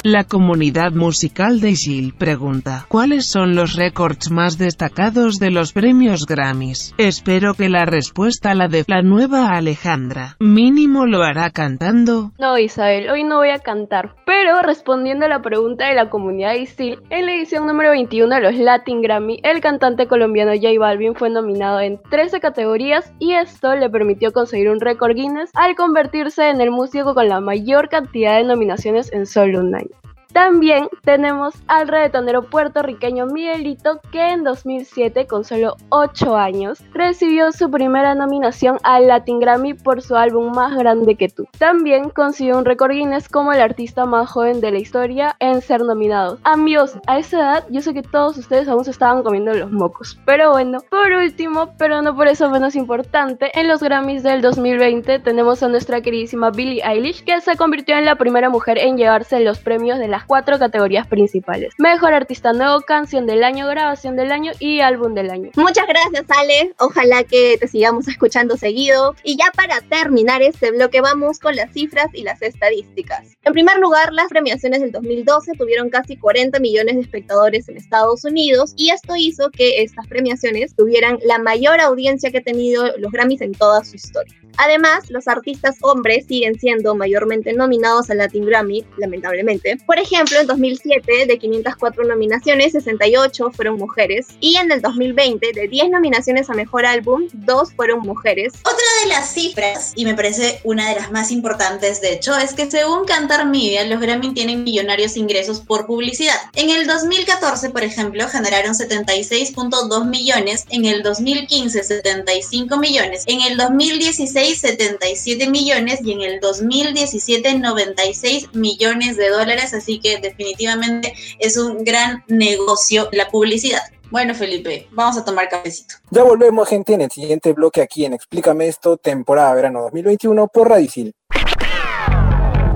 La 0.08 0.24
comunidad 0.24 0.92
musical 0.92 1.60
de 1.60 1.74
Gil 1.74 2.14
pregunta, 2.14 2.86
¿cuáles 2.90 3.26
son 3.26 3.56
los 3.56 3.76
récords 3.76 4.30
más 4.30 4.60
destacados 4.60 5.40
de 5.40 5.50
los 5.50 5.74
premios 5.74 6.28
Grammys? 6.28 6.94
Espero 7.00 7.56
que 7.56 7.70
la 7.70 7.86
respuesta 7.86 8.54
la 8.54 8.68
de 8.68 8.84
la 8.86 9.02
nueva 9.02 9.50
Alejandra. 9.50 10.36
Mínimo 10.40 11.08
lo 11.08 11.24
hará 11.24 11.50
cantando. 11.50 12.34
No, 12.38 12.56
Isabel, 12.60 13.10
hoy 13.10 13.24
no 13.24 13.38
voy 13.38 13.50
a 13.50 13.58
cantar. 13.58 14.14
Pero 14.28 14.62
respondiendo 14.62 15.26
a 15.26 15.30
la 15.30 15.42
pregunta 15.42 15.88
de 15.88 15.96
la 15.96 16.12
comunidad 16.12 16.52
de 16.52 16.60
Isil, 16.60 17.00
en 17.10 17.26
la 17.26 17.34
edición 17.34 17.66
número 17.66 17.90
21 17.90 18.36
de 18.36 18.42
los 18.42 18.54
Latin 18.54 19.02
Grammy, 19.02 19.40
el 19.42 19.60
cantante 19.60 20.06
colombiano 20.06 20.52
J 20.52 20.68
Balvin 20.78 21.16
fue 21.16 21.32
nominado 21.32 21.80
en 21.80 22.00
13 22.12 22.40
categorías 22.42 23.12
y 23.18 23.34
esto 23.34 23.74
le 23.76 23.90
permitió 23.90 24.34
conseguir 24.34 24.70
un 24.70 24.80
récord 24.80 25.16
Guinness 25.16 25.50
al 25.56 25.76
convertirse 25.76 26.48
en 26.48 26.62
el 26.62 26.70
músico 26.70 27.16
con 27.16 27.28
la 27.28 27.40
mayor 27.40 27.90
cantidad 27.90 28.38
de 28.38 28.44
nominaciones 28.44 29.12
en 29.12 29.26
solo 29.26 29.62
un 29.62 29.74
año. 29.74 29.95
También 30.36 30.90
tenemos 31.06 31.54
al 31.68 31.88
reggaetonero 31.88 32.44
puertorriqueño 32.44 33.26
Miguelito 33.26 34.02
que 34.12 34.32
en 34.34 34.44
2007 34.44 35.28
con 35.28 35.46
solo 35.46 35.78
8 35.88 36.36
años 36.36 36.84
recibió 36.94 37.54
su 37.54 37.72
primera 37.72 38.16
nominación 38.16 38.78
al 38.84 39.08
Latin 39.08 39.40
Grammy 39.40 39.76
por 39.76 40.02
su 40.02 40.18
álbum 40.18 40.54
Más 40.54 40.76
Grande 40.76 41.16
que 41.16 41.30
tú. 41.30 41.48
También 41.58 42.10
consiguió 42.10 42.58
un 42.58 42.66
récord 42.66 42.92
Guinness 42.92 43.30
como 43.30 43.54
el 43.54 43.62
artista 43.62 44.06
más 44.06 44.30
joven 44.30 44.60
de 44.60 44.72
la 44.72 44.80
historia 44.80 45.38
en 45.40 45.62
ser 45.62 45.86
nominados. 45.86 46.38
Amigos, 46.44 47.00
a 47.08 47.18
esa 47.18 47.38
edad 47.38 47.66
yo 47.70 47.80
sé 47.80 47.94
que 47.94 48.04
todos 48.04 48.38
ustedes 48.38 48.68
aún 48.68 48.84
se 48.84 48.92
estaban 48.92 49.24
comiendo 49.24 49.54
los 49.54 49.72
mocos. 49.72 50.20
Pero 50.26 50.52
bueno, 50.52 50.80
por 50.90 51.14
último, 51.14 51.74
pero 51.78 52.02
no 52.02 52.14
por 52.14 52.28
eso 52.28 52.50
menos 52.50 52.76
importante, 52.76 53.58
en 53.58 53.70
los 53.70 53.82
Grammys 53.82 54.22
del 54.22 54.42
2020 54.42 55.20
tenemos 55.20 55.64
a 55.64 55.70
nuestra 55.70 56.02
queridísima 56.02 56.52
Billie 56.52 56.84
Eilish 56.84 57.24
que 57.24 57.40
se 57.40 57.56
convirtió 57.56 57.96
en 57.96 58.04
la 58.04 58.18
primera 58.18 58.50
mujer 58.50 58.78
en 58.80 58.98
llevarse 58.98 59.40
los 59.40 59.60
premios 59.60 59.98
de 59.98 60.10
las 60.10 60.25
cuatro 60.26 60.60
categorías 60.60 61.08
principales. 61.08 61.74
Mejor 61.78 62.14
artista 62.14 62.54
nuevo, 62.54 62.82
canción 62.82 63.26
del 63.26 63.44
año, 63.44 63.68
grabación 63.68 64.16
del 64.16 64.32
año 64.32 64.52
y 64.60 64.80
álbum 64.80 65.14
del 65.14 65.30
año. 65.30 65.52
Muchas 65.56 65.88
gracias, 65.88 66.26
Ale. 66.30 66.74
Ojalá 66.80 67.24
que 67.24 67.58
te 67.60 67.68
sigamos 67.68 68.08
escuchando 68.08 68.58
seguido. 68.58 69.16
Y 69.24 69.38
ya 69.38 69.52
para 69.56 69.82
terminar 69.82 70.42
este 70.42 70.72
bloque, 70.72 71.02
vamos 71.02 71.40
con 71.40 71.56
las 71.56 71.72
cifras 71.72 72.08
y 72.14 72.24
las 72.24 72.42
estadísticas. 72.42 73.38
En 73.44 73.54
primer 73.54 73.78
lugar, 73.78 74.14
las 74.14 74.28
premiaciones 74.28 74.82
del 74.82 74.92
2012 74.92 75.54
tuvieron 75.58 75.90
casi 75.90 76.18
40 76.18 76.60
millones 76.60 76.96
de 76.96 77.02
espectadores 77.02 77.70
en 77.70 77.78
Estados 77.78 78.24
Unidos 78.24 78.74
y 78.76 78.92
esto 78.92 79.16
hizo 79.16 79.50
que 79.52 79.82
estas 79.82 80.08
premiaciones 80.08 80.76
tuvieran 80.76 81.20
la 81.26 81.40
mayor 81.40 81.80
audiencia 81.80 82.32
que 82.32 82.40
ha 82.40 82.44
tenido 82.44 82.86
los 82.98 83.12
Grammys 83.12 83.42
en 83.42 83.54
toda 83.54 83.84
su 83.84 83.96
historia. 83.96 84.36
Además, 84.58 85.10
los 85.10 85.28
artistas 85.28 85.78
hombres 85.82 86.26
siguen 86.28 86.58
siendo 86.58 86.96
mayormente 86.96 87.52
nominados 87.54 88.10
al 88.10 88.20
Latin 88.20 88.46
Grammy, 88.46 88.86
lamentablemente. 88.98 89.78
Por 89.86 90.00
ejemplo, 90.06 90.40
en 90.40 90.48
2007, 90.48 91.26
de 91.28 91.38
504 91.38 92.04
nominaciones, 92.06 92.72
68 92.74 93.52
fueron 93.52 93.78
mujeres. 93.78 94.28
Y 94.40 94.58
en 94.58 94.72
el 94.72 94.82
2020, 94.82 95.52
de 95.54 95.68
10 95.68 95.90
nominaciones 95.90 96.50
a 96.50 96.54
Mejor 96.54 96.86
Álbum, 96.86 97.28
2 97.34 97.74
fueron 97.74 98.00
mujeres. 98.00 98.54
Otra 98.62 98.86
de 99.04 99.10
las 99.10 99.34
cifras, 99.34 99.94
y 99.96 100.06
me 100.06 100.16
parece 100.16 100.60
una 100.64 100.90
de 100.90 100.96
las 100.96 101.12
más 101.12 101.32
importantes 101.32 102.02
de 102.02 102.14
hecho, 102.14 102.36
es 102.38 102.54
que 102.54 102.70
según 102.70 103.06
Cantar 103.06 103.48
Media, 103.48 103.86
los 103.86 104.00
Grammy 104.00 104.34
tienen 104.34 104.64
millonarios 104.64 105.18
ingresos 105.18 105.60
por 105.62 105.86
publicidad. 105.86 106.36
En 106.54 106.70
el 106.70 106.88
2014, 106.88 107.70
por 107.70 107.84
ejemplo, 107.84 108.28
generaron 108.28 108.74
76.2 108.74 110.06
millones, 110.06 110.66
en 110.70 110.86
el 110.86 111.04
2015 111.04 111.84
75 111.84 112.78
millones, 112.78 113.24
en 113.28 113.42
el 113.42 113.58
2016 113.58 114.60
77 114.60 115.50
millones 115.50 116.00
y 116.04 116.12
en 116.12 116.22
el 116.22 116.40
2017 116.40 117.56
96 117.60 118.54
millones 118.54 119.18
de 119.18 119.30
dólares, 119.30 119.74
así 119.74 119.95
que 120.00 120.18
definitivamente 120.20 121.14
es 121.40 121.58
un 121.58 121.84
gran 121.84 122.24
negocio 122.28 123.10
la 123.12 123.30
publicidad. 123.30 123.82
Bueno, 124.12 124.36
Felipe, 124.36 124.88
vamos 124.92 125.18
a 125.18 125.26
tomar 125.26 125.50
cafecito. 125.50 125.96
Ya 126.12 126.24
volvemos, 126.24 126.68
gente, 126.68 126.94
en 126.94 127.02
el 127.02 127.12
siguiente 127.12 127.54
bloque 127.54 127.82
aquí 127.82 128.06
en 128.06 128.14
Explícame 128.14 128.68
esto, 128.68 128.98
temporada 128.98 129.54
verano 129.54 129.82
2021 129.82 130.48
por 130.48 130.70
Radio 130.70 130.86
Isil. 130.86 131.14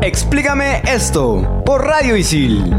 Explícame 0.01 0.81
esto 0.87 1.61
por 1.65 1.85
Radio 1.85 2.15
Isil. 2.15 2.73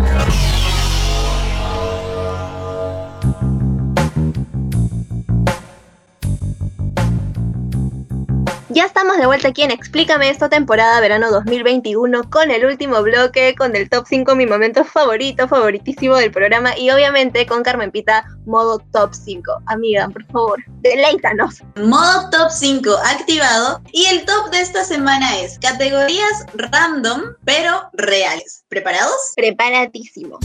Ya 8.72 8.84
estamos 8.84 9.16
de 9.16 9.26
vuelta 9.26 9.48
aquí 9.48 9.62
en 9.62 9.72
Explícame 9.72 10.30
esta 10.30 10.48
temporada 10.48 11.00
verano 11.00 11.28
2021 11.32 12.30
con 12.30 12.52
el 12.52 12.64
último 12.64 13.02
bloque, 13.02 13.56
con 13.58 13.74
el 13.74 13.90
top 13.90 14.06
5, 14.08 14.36
mi 14.36 14.46
momento 14.46 14.84
favorito, 14.84 15.48
favoritísimo 15.48 16.14
del 16.14 16.30
programa 16.30 16.78
y 16.78 16.88
obviamente 16.90 17.46
con 17.46 17.64
Carmen 17.64 17.90
Pita, 17.90 18.24
modo 18.46 18.78
top 18.92 19.12
5. 19.12 19.62
Amiga, 19.66 20.08
por 20.10 20.24
favor, 20.26 20.64
deleítanos. 20.82 21.64
Modo 21.82 22.30
top 22.30 22.48
5 22.52 22.90
activado 23.06 23.82
y 23.90 24.04
el 24.04 24.24
top 24.24 24.50
de 24.52 24.60
esta 24.60 24.84
semana 24.84 25.40
es 25.40 25.58
categorías 25.58 26.46
random 26.54 27.22
pero 27.44 27.90
reales. 27.94 28.64
¿Preparados? 28.68 29.32
Preparadísimo. 29.34 30.38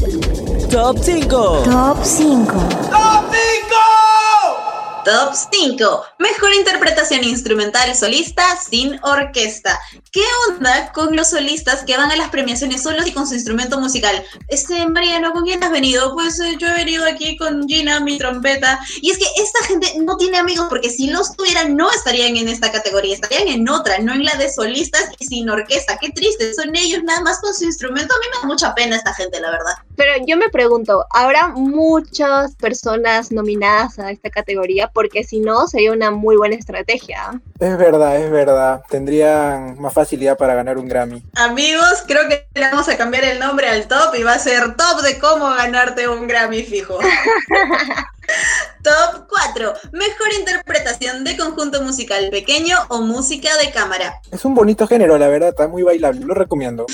Top 0.72 0.98
5. 1.00 1.64
Top 1.66 2.00
5. 2.02 2.54
¡Top 2.90 3.32
5! 3.32 4.75
Top 5.06 5.36
5. 5.52 6.04
Mejor 6.18 6.52
interpretación 6.56 7.24
instrumental 7.24 7.96
solista 7.96 8.44
sin 8.68 9.00
orquesta. 9.04 9.80
¿Qué 10.12 10.24
onda 10.50 10.92
con 10.94 11.16
los 11.16 11.30
solistas 11.30 11.84
que 11.84 11.96
van 11.96 12.12
a 12.12 12.16
las 12.16 12.30
premiaciones 12.30 12.82
solos 12.82 13.06
y 13.06 13.12
con 13.12 13.28
su 13.28 13.36
instrumento 13.36 13.80
musical? 13.80 14.24
Este, 14.48 14.84
Mariano, 14.88 15.32
¿con 15.32 15.44
quién 15.44 15.64
has 15.64 15.72
venido? 15.72 16.12
Pues 16.16 16.40
eh, 16.40 16.56
yo 16.60 16.68
he 16.70 16.74
venido 16.74 17.06
aquí 17.06 17.38
con 17.38 17.68
Gina, 17.68 18.00
mi 18.00 18.18
trompeta. 18.18 18.80
Y 19.00 19.12
es 19.12 19.20
que 19.20 19.28
esta 19.38 19.64
gente 19.68 19.94
no 20.02 20.18
tiene 20.18 20.40
amigos 20.40 20.66
porque 20.70 20.90
si 20.90 21.12
los 21.12 21.36
tuvieran 21.36 21.78
no 21.78 21.92
estarían 21.92 22.36
en 22.36 22.48
esta 22.48 22.72
categoría, 22.72 23.14
estarían 23.14 23.48
en 23.48 23.70
otra, 23.70 24.00
no 24.00 24.12
en 24.12 24.26
la 24.26 24.34
de 24.38 24.52
solistas 24.52 25.12
y 25.20 25.26
sin 25.28 25.48
orquesta. 25.48 26.00
Qué 26.02 26.10
triste, 26.10 26.52
son 26.56 26.76
ellos 26.76 27.04
nada 27.04 27.22
más 27.22 27.40
con 27.42 27.54
su 27.54 27.66
instrumento. 27.66 28.12
A 28.16 28.20
mí 28.20 28.26
me 28.34 28.42
da 28.42 28.48
mucha 28.48 28.74
pena 28.74 28.96
esta 28.96 29.14
gente, 29.14 29.40
la 29.40 29.52
verdad. 29.52 29.76
Pero 29.96 30.12
yo 30.26 30.38
me 30.38 30.50
pregunto, 30.50 31.06
¿habrá 31.12 31.50
muchas 31.50 32.56
personas 32.56 33.32
nominadas 33.32 34.00
a 34.00 34.12
esta 34.12 34.30
categoría? 34.30 34.90
Porque 34.94 35.24
si 35.24 35.40
no, 35.40 35.68
sería 35.68 35.92
una 35.92 36.12
muy 36.12 36.36
buena 36.36 36.56
estrategia. 36.56 37.42
Es 37.60 37.78
verdad, 37.78 38.18
es 38.18 38.32
verdad. 38.32 38.84
Tendrían 38.90 39.80
más 39.80 39.94
facilidad 39.94 40.38
para 40.38 40.56
ganar 40.56 40.78
un 40.78 40.88
Grammy. 40.88 41.24
Amigos, 41.36 42.04
creo 42.08 42.28
que 42.28 42.48
le 42.54 42.62
vamos 42.62 42.90
a 42.90 42.98
cambiar 42.98 43.24
el 43.24 43.40
nombre 43.40 43.68
al 43.68 43.88
top 43.88 44.16
y 44.16 44.24
va 44.24 44.34
a 44.34 44.40
ser 44.40 44.76
top 44.76 45.02
de 45.02 45.20
cómo 45.20 45.50
ganarte 45.50 46.08
un 46.08 46.28
Grammy 46.28 46.64
fijo. 46.64 47.00
Top 48.84 49.28
4. 49.30 49.74
Mejor 49.94 50.34
interpretación 50.40 51.24
de 51.24 51.36
conjunto 51.38 51.82
musical 51.82 52.30
pequeño 52.30 52.78
o 52.90 53.02
música 53.02 53.50
de 53.58 53.72
cámara. 53.72 54.20
Es 54.32 54.46
un 54.46 54.54
bonito 54.54 54.88
género, 54.88 55.18
la 55.18 55.28
verdad, 55.28 55.50
está 55.50 55.68
muy 55.68 55.84
bailable, 55.84 56.26
lo 56.26 56.34
recomiendo. 56.34 56.86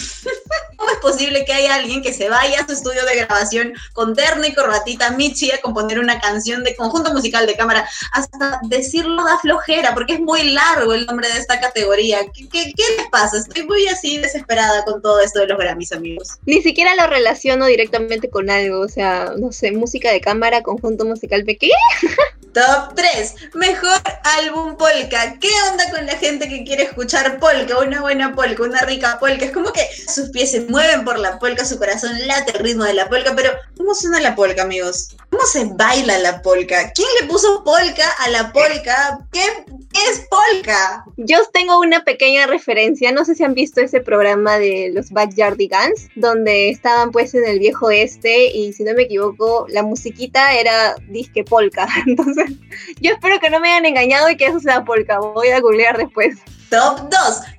¿Cómo 0.78 0.90
es 0.90 1.00
posible 1.00 1.46
que 1.46 1.54
haya 1.54 1.76
alguien 1.76 2.02
que 2.02 2.14
se 2.14 2.30
vaya 2.30 2.62
a 2.62 2.66
su 2.66 2.74
estudio 2.74 3.06
de 3.06 3.18
grabación 3.18 3.74
con 3.94 4.16
terno 4.16 4.46
y 4.48 4.54
corbatita 4.54 5.12
Michi 5.12 5.52
a 5.52 5.62
componer 5.62 6.00
una 6.00 6.20
canción 6.20 6.64
de 6.64 6.76
conjunto 6.76 7.14
musical 7.14 7.46
de 7.46 7.56
cámara? 7.56 7.88
Hasta 8.14 8.62
decirlo 8.64 9.24
da 9.24 9.38
flojera, 9.38 9.94
porque 9.94 10.14
es 10.14 10.20
muy 10.22 10.44
largo 10.52 10.94
el 10.94 11.06
nombre 11.06 11.28
de 11.28 11.40
esta 11.40 11.60
categoría. 11.60 12.20
¿Qué, 12.34 12.48
qué, 12.50 12.74
qué 12.76 12.84
les 12.98 13.10
pasa? 13.10 13.38
Estoy 13.38 13.66
muy 13.66 13.88
así 13.88 14.18
desesperada 14.18 14.84
con 14.86 15.02
todo 15.02 15.20
esto 15.20 15.40
de 15.40 15.48
los 15.48 15.58
Grammys, 15.58 15.92
amigos. 15.92 16.40
Ni 16.46 16.62
siquiera 16.62 16.96
lo 16.96 17.06
relaciono 17.06 17.66
directamente 17.68 18.30
con 18.30 18.50
algo, 18.50 18.80
o 18.80 18.90
sea, 18.90 19.34
no 19.38 19.52
sé, 19.52 19.72
música 19.72 20.12
de 20.12 20.22
cámara, 20.22 20.64
conjunto 20.64 21.06
musical 21.06 21.21
Top 22.54 22.96
3. 22.96 23.36
Mejor 23.54 24.02
álbum 24.24 24.76
polka. 24.76 25.38
¿Qué 25.40 25.50
onda 25.72 25.90
con 25.90 26.06
la 26.06 26.18
gente 26.18 26.50
que 26.50 26.66
quiere 26.66 26.84
escuchar 26.84 27.40
polka? 27.40 27.80
Una 27.80 28.02
buena 28.02 28.36
polka, 28.36 28.64
una 28.64 28.82
rica 28.82 29.18
polka. 29.20 29.46
Es 29.46 29.52
como 29.52 29.72
que 29.72 29.88
sus 30.08 30.32
pies 30.32 30.52
se 30.52 30.62
mueven 30.62 31.06
por 31.06 31.18
la 31.18 31.40
polka, 31.40 31.64
su 31.64 31.78
corazón 31.78 32.12
late 32.28 32.52
el 32.52 32.60
ritmo 32.60 32.84
de 32.84 32.94
la 32.94 33.08
polka. 33.08 33.34
Pero, 33.36 33.52
¿cómo 33.78 33.96
suena 33.96 34.20
la 34.20 34.36
polka, 34.36 34.64
amigos? 34.64 35.16
¿Cómo 35.30 35.46
se 35.46 35.64
baila 35.66 36.18
la 36.20 36.42
polka? 36.42 36.92
¿Quién 36.92 37.08
le 37.22 37.28
puso 37.28 37.64
polka 37.64 38.10
a 38.20 38.30
la 38.30 38.52
polka? 38.52 39.20
¿Qué, 39.32 39.42
qué 39.80 39.81
es 39.94 40.28
polka? 40.30 41.06
Yo 41.18 41.38
tengo 41.54 41.80
una 41.80 42.04
pequeña 42.04 42.48
referencia, 42.48 43.12
no 43.12 43.26
sé 43.26 43.36
si 43.36 43.44
han 43.44 43.54
visto 43.54 43.82
ese 43.82 44.02
programa 44.02 44.58
de 44.58 44.92
los 44.94 45.12
Backyardigans, 45.12 46.10
donde 46.16 46.70
estaban 46.70 47.12
pues 47.12 47.34
en 47.34 47.46
el 47.46 47.60
viejo 47.60 47.92
este 47.92 48.48
y 48.48 48.74
si 48.74 48.84
no 48.84 48.94
me 48.94 49.04
equivoco, 49.04 49.66
la 49.70 49.84
musiquita 49.84 50.54
era 50.54 50.96
disque 51.10 51.44
polka. 51.44 51.88
Entonces, 52.08 52.52
yo 53.00 53.12
espero 53.12 53.40
que 53.40 53.50
no 53.50 53.60
me 53.60 53.72
hayan 53.72 53.86
engañado 53.86 54.30
y 54.30 54.38
que 54.38 54.46
eso 54.46 54.60
sea 54.60 54.86
polka. 54.86 55.20
Voy 55.20 55.50
a 55.50 55.60
googlear 55.60 55.98
después. 55.98 56.40
Top 56.72 57.10
2. 57.10 57.12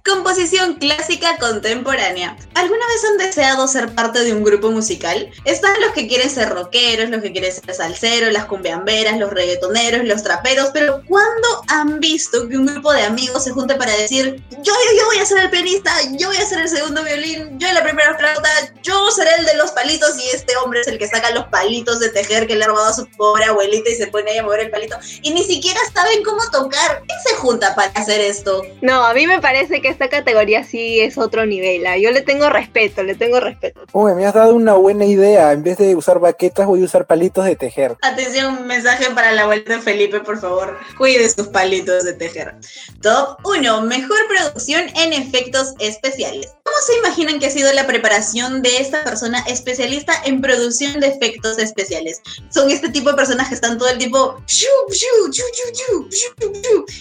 Composición 0.07 0.77
clásica 0.77 1.37
contemporánea. 1.37 2.35
¿Alguna 2.55 2.87
vez 2.87 3.05
han 3.05 3.19
deseado 3.19 3.69
ser 3.69 3.95
parte 3.95 4.25
de 4.25 4.33
un 4.33 4.43
grupo 4.43 4.71
musical? 4.71 5.31
Están 5.45 5.79
los 5.83 5.93
que 5.93 6.09
quieren 6.09 6.31
ser 6.31 6.49
rockeros, 6.49 7.11
los 7.11 7.21
que 7.21 7.31
quieren 7.31 7.53
ser 7.53 7.75
salseros, 7.75 8.33
las 8.33 8.47
cumbiamberas, 8.47 9.19
los 9.19 9.31
reggaetoneros, 9.31 10.07
los 10.07 10.23
traperos, 10.23 10.71
pero 10.73 11.03
¿cuándo 11.07 11.47
han 11.69 12.01
visto 12.01 12.49
que 12.49 12.57
un 12.57 12.65
grupo 12.65 12.91
de 12.91 13.03
amigos 13.03 13.45
se 13.45 13.51
junte 13.51 13.75
para 13.75 13.95
decir, 13.95 14.43
yo, 14.51 14.73
yo, 14.73 14.99
yo 14.99 15.05
voy 15.05 15.19
a 15.19 15.27
ser 15.27 15.39
el 15.39 15.51
pianista, 15.51 15.93
yo 16.13 16.29
voy 16.29 16.39
a 16.39 16.47
ser 16.47 16.61
el 16.61 16.69
segundo 16.71 17.05
violín, 17.05 17.59
yo 17.59 17.71
la 17.71 17.85
primera 17.85 18.17
flauta, 18.17 18.49
yo 18.83 19.11
seré 19.11 19.31
el 19.39 19.45
de 19.45 19.57
los 19.57 19.73
palitos 19.73 20.19
y 20.19 20.35
este 20.35 20.57
hombre 20.57 20.81
es 20.81 20.89
el 20.89 20.99
que 20.99 21.07
saca 21.07 21.31
los 21.33 21.45
palitos 21.49 22.01
de 22.01 22.09
tejer 22.09 22.47
que 22.47 22.57
le 22.57 22.65
ha 22.65 22.69
robado 22.69 22.89
a 22.89 22.95
su 22.95 23.07
pobre 23.11 23.45
abuelita 23.45 23.91
y 23.91 23.95
se 23.95 24.07
pone 24.07 24.31
ahí 24.31 24.39
a 24.39 24.43
mover 24.43 24.61
el 24.61 24.71
palito 24.71 24.97
y 25.21 25.35
ni 25.35 25.45
siquiera 25.45 25.81
saben 25.95 26.23
cómo 26.25 26.41
tocar? 26.51 27.03
¿Quién 27.07 27.19
se 27.27 27.35
junta 27.37 27.75
para 27.75 27.93
hacer 27.93 28.21
esto? 28.23 28.63
No, 28.81 29.02
a 29.03 29.15
mí 29.15 29.27
me 29.27 29.41
parece 29.41 29.81
que 29.81 29.89
esta 29.89 30.09
categoría 30.09 30.65
sí 30.65 31.01
es 31.01 31.19
otro 31.19 31.47
nivel. 31.47 31.87
¿ah? 31.87 31.97
Yo 31.97 32.11
le 32.11 32.23
tengo 32.23 32.49
respeto, 32.51 33.03
le 33.03 33.15
tengo 33.15 33.41
respeto. 33.41 33.81
Uy, 33.93 34.15
me 34.15 34.27
has 34.27 34.35
dado 34.35 34.55
una 34.55 34.75
buena 34.75 35.05
idea. 35.05 35.53
En 35.53 35.63
vez 35.63 35.79
de 35.79 35.95
usar 35.95 36.19
baquetas, 36.19 36.67
voy 36.67 36.83
a 36.83 36.85
usar 36.85 37.07
palitos 37.07 37.45
de 37.45 37.57
tejer. 37.57 37.97
Atención, 38.03 38.59
un 38.59 38.67
mensaje 38.67 39.11
para 39.15 39.33
la 39.33 39.47
vuelta 39.47 39.75
de 39.75 39.81
Felipe, 39.81 40.21
por 40.21 40.39
favor. 40.39 40.79
Cuide 40.97 41.29
sus 41.29 41.49
palitos 41.49 42.05
de 42.05 42.15
tejer. 42.15 42.55
Top 43.01 43.39
1. 43.45 43.83
Mejor 43.83 44.19
producción 44.29 44.85
en 44.97 45.13
efectos 45.13 45.75
especiales. 45.79 46.55
¿Cómo 46.73 46.87
se 46.87 46.97
imaginan 46.97 47.39
que 47.39 47.47
ha 47.47 47.51
sido 47.51 47.71
la 47.75 47.87
preparación 47.87 48.63
de 48.63 48.79
esta 48.79 49.05
persona 49.05 49.41
especialista 49.47 50.15
en 50.25 50.41
producción 50.41 51.01
de 51.01 51.09
efectos 51.09 51.59
especiales? 51.59 52.23
Son 52.49 52.71
este 52.71 52.89
tipo 52.89 53.11
de 53.11 53.17
personas 53.17 53.49
que 53.49 53.55
están 53.55 53.77
todo 53.77 53.91
el 53.91 53.99
tiempo 53.99 54.43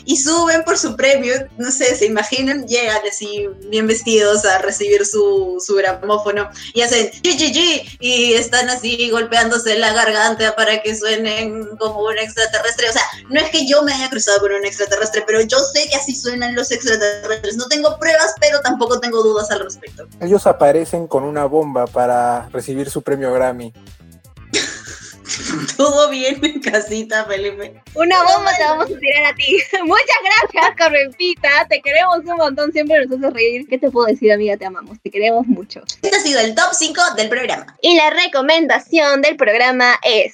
y 0.03 0.17
suben 0.17 0.63
por 0.65 0.77
su 0.77 0.97
premio. 0.97 1.35
No 1.57 1.71
sé, 1.71 1.95
se 1.95 2.05
imaginan, 2.05 2.67
llegan 2.67 2.99
así 3.09 3.47
bien 3.69 3.87
vestidos 3.87 4.43
a 4.43 4.57
recibir 4.57 5.05
su, 5.05 5.63
su 5.65 5.75
gramófono 5.75 6.49
y 6.73 6.81
hacen 6.81 7.09
y 7.23 8.33
están 8.33 8.69
así 8.69 9.09
golpeándose 9.09 9.77
la 9.77 9.93
garganta 9.93 10.53
para 10.53 10.81
que 10.81 10.97
suenen 10.97 11.77
como 11.77 12.01
un 12.01 12.17
extraterrestre. 12.17 12.89
O 12.89 12.93
sea, 12.93 13.03
no 13.29 13.39
es 13.39 13.49
que 13.51 13.65
yo 13.65 13.83
me 13.83 13.93
haya 13.93 14.09
cruzado 14.09 14.41
con 14.41 14.51
un 14.51 14.65
extraterrestre, 14.65 15.23
pero 15.25 15.39
yo 15.41 15.59
sé 15.73 15.87
que 15.87 15.95
así 15.95 16.13
suenan 16.13 16.55
los 16.55 16.71
extraterrestres. 16.71 17.55
No 17.55 17.69
tengo 17.69 17.97
pruebas, 17.97 18.33
pero 18.41 18.59
tampoco 18.59 18.99
tengo 18.99 19.23
dudas 19.23 19.49
al 19.49 19.60
respecto. 19.63 20.07
Ellos 20.19 20.47
aparecen 20.47 21.07
con 21.07 21.23
una 21.23 21.45
bomba 21.45 21.87
para 21.87 22.49
recibir 22.49 22.89
su 22.89 23.01
premio 23.01 23.33
Grammy. 23.33 23.73
Todo 25.77 26.09
bien 26.09 26.43
en 26.43 26.59
casita, 26.59 27.25
Felipe. 27.25 27.81
Una 27.95 28.23
bomba 28.23 28.55
te 28.55 28.63
vamos 28.63 28.85
a 28.85 28.99
tirar 28.99 29.25
a 29.31 29.35
ti. 29.35 29.57
Muchas 29.85 30.17
gracias, 30.23 30.75
Carmenpita. 30.75 31.67
Te 31.69 31.81
queremos 31.81 32.19
un 32.19 32.37
montón. 32.37 32.71
Siempre 32.71 33.05
nos 33.05 33.17
haces 33.17 33.33
reír. 33.33 33.67
¿Qué 33.67 33.77
te 33.77 33.89
puedo 33.91 34.07
decir, 34.07 34.31
amiga? 34.31 34.57
Te 34.57 34.65
amamos. 34.65 34.99
Te 35.01 35.09
queremos 35.09 35.47
mucho. 35.47 35.81
Este 36.01 36.15
ha 36.15 36.19
sido 36.19 36.39
el 36.39 36.55
top 36.55 36.73
5 36.73 37.01
del 37.17 37.29
programa. 37.29 37.77
Y 37.81 37.95
la 37.95 38.09
recomendación 38.09 39.21
del 39.21 39.35
programa 39.35 39.99
es. 40.03 40.33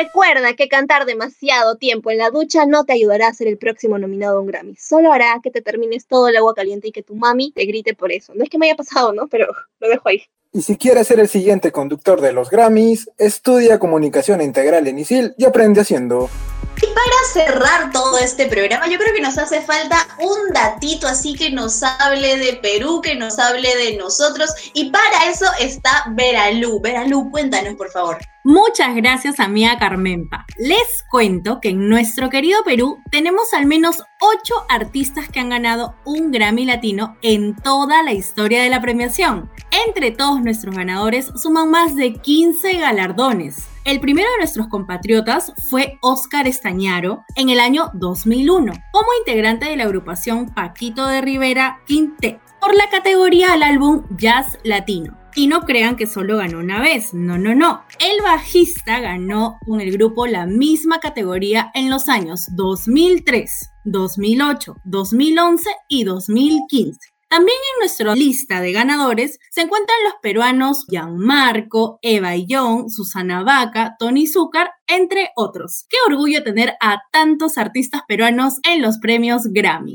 Recuerda 0.00 0.54
que 0.54 0.68
cantar 0.68 1.06
demasiado 1.06 1.74
tiempo 1.74 2.12
en 2.12 2.18
la 2.18 2.30
ducha 2.30 2.66
no 2.66 2.84
te 2.84 2.92
ayudará 2.92 3.26
a 3.26 3.34
ser 3.34 3.48
el 3.48 3.58
próximo 3.58 3.98
nominado 3.98 4.38
a 4.38 4.40
un 4.40 4.46
Grammy. 4.46 4.76
Solo 4.76 5.12
hará 5.12 5.40
que 5.42 5.50
te 5.50 5.60
termines 5.60 6.06
todo 6.06 6.28
el 6.28 6.36
agua 6.36 6.54
caliente 6.54 6.86
y 6.86 6.92
que 6.92 7.02
tu 7.02 7.16
mami 7.16 7.50
te 7.50 7.64
grite 7.64 7.94
por 7.94 8.12
eso. 8.12 8.32
No 8.36 8.44
es 8.44 8.48
que 8.48 8.58
me 8.58 8.66
haya 8.66 8.76
pasado, 8.76 9.12
¿no? 9.12 9.26
Pero 9.26 9.48
lo 9.80 9.88
dejo 9.88 10.08
ahí. 10.08 10.22
Y 10.52 10.62
si 10.62 10.76
quieres 10.76 11.08
ser 11.08 11.18
el 11.18 11.28
siguiente 11.28 11.72
conductor 11.72 12.20
de 12.20 12.32
los 12.32 12.48
Grammys, 12.48 13.10
estudia 13.18 13.80
comunicación 13.80 14.40
integral 14.40 14.86
en 14.86 15.00
ISIL 15.00 15.34
y 15.36 15.44
aprende 15.44 15.80
haciendo. 15.80 16.30
Y 16.76 16.86
para 16.86 17.48
cerrar 17.48 17.90
todo 17.90 18.18
este 18.18 18.46
programa, 18.46 18.86
yo 18.86 18.98
creo 18.98 19.12
que 19.12 19.20
nos 19.20 19.36
hace 19.36 19.62
falta 19.62 19.96
un 20.20 20.52
datito 20.54 21.08
así 21.08 21.34
que 21.34 21.50
nos 21.50 21.82
hable 21.82 22.36
de 22.36 22.52
Perú, 22.52 23.00
que 23.02 23.16
nos 23.16 23.36
hable 23.40 23.74
de 23.74 23.96
nosotros. 23.96 24.48
Y 24.74 24.90
para 24.90 25.28
eso 25.28 25.46
está 25.58 26.04
Veralú. 26.10 26.80
Veralú, 26.80 27.32
cuéntanos, 27.32 27.74
por 27.74 27.90
favor. 27.90 28.18
Muchas 28.50 28.96
gracias, 28.96 29.40
amiga 29.40 29.76
Carmenpa. 29.78 30.46
Les 30.56 31.04
cuento 31.10 31.60
que 31.60 31.68
en 31.68 31.90
nuestro 31.90 32.30
querido 32.30 32.64
Perú 32.64 33.02
tenemos 33.10 33.52
al 33.52 33.66
menos 33.66 34.02
ocho 34.22 34.54
artistas 34.70 35.28
que 35.28 35.38
han 35.38 35.50
ganado 35.50 35.96
un 36.06 36.30
Grammy 36.32 36.64
Latino 36.64 37.18
en 37.20 37.54
toda 37.54 38.02
la 38.02 38.14
historia 38.14 38.62
de 38.62 38.70
la 38.70 38.80
premiación. 38.80 39.50
Entre 39.86 40.12
todos 40.12 40.40
nuestros 40.40 40.74
ganadores 40.74 41.30
suman 41.36 41.70
más 41.70 41.94
de 41.94 42.14
15 42.14 42.78
galardones. 42.78 43.68
El 43.84 44.00
primero 44.00 44.30
de 44.30 44.38
nuestros 44.38 44.68
compatriotas 44.68 45.52
fue 45.68 45.98
Oscar 46.00 46.48
Estañaro 46.48 47.26
en 47.34 47.50
el 47.50 47.60
año 47.60 47.90
2001, 47.92 48.72
como 48.92 49.08
integrante 49.18 49.66
de 49.66 49.76
la 49.76 49.84
agrupación 49.84 50.46
Paquito 50.54 51.06
de 51.06 51.20
Rivera 51.20 51.80
Quintet, 51.86 52.40
por 52.62 52.74
la 52.74 52.88
categoría 52.88 53.52
al 53.52 53.62
álbum 53.62 54.04
Jazz 54.16 54.58
Latino. 54.64 55.17
Y 55.38 55.46
no 55.46 55.60
crean 55.60 55.94
que 55.94 56.08
solo 56.08 56.38
ganó 56.38 56.58
una 56.58 56.80
vez, 56.80 57.14
no, 57.14 57.38
no, 57.38 57.54
no. 57.54 57.84
El 58.00 58.20
bajista 58.22 58.98
ganó 58.98 59.60
con 59.64 59.80
el 59.80 59.92
grupo 59.92 60.26
la 60.26 60.46
misma 60.46 60.98
categoría 60.98 61.70
en 61.74 61.90
los 61.90 62.08
años 62.08 62.48
2003, 62.56 63.48
2008, 63.84 64.74
2011 64.84 65.70
y 65.88 66.02
2015. 66.02 66.98
También 67.28 67.56
en 67.56 67.80
nuestra 67.82 68.16
lista 68.16 68.60
de 68.60 68.72
ganadores 68.72 69.38
se 69.52 69.60
encuentran 69.60 69.98
los 70.02 70.14
peruanos 70.20 70.84
Gianmarco, 70.88 72.00
Eva 72.02 72.34
Young, 72.34 72.90
Susana 72.90 73.44
Vaca, 73.44 73.94
Tony 73.96 74.26
Zúcar, 74.26 74.72
entre 74.88 75.30
otros. 75.36 75.86
Qué 75.88 75.98
orgullo 76.08 76.42
tener 76.42 76.74
a 76.80 77.02
tantos 77.12 77.58
artistas 77.58 78.02
peruanos 78.08 78.54
en 78.64 78.82
los 78.82 78.98
premios 78.98 79.44
Grammy. 79.52 79.94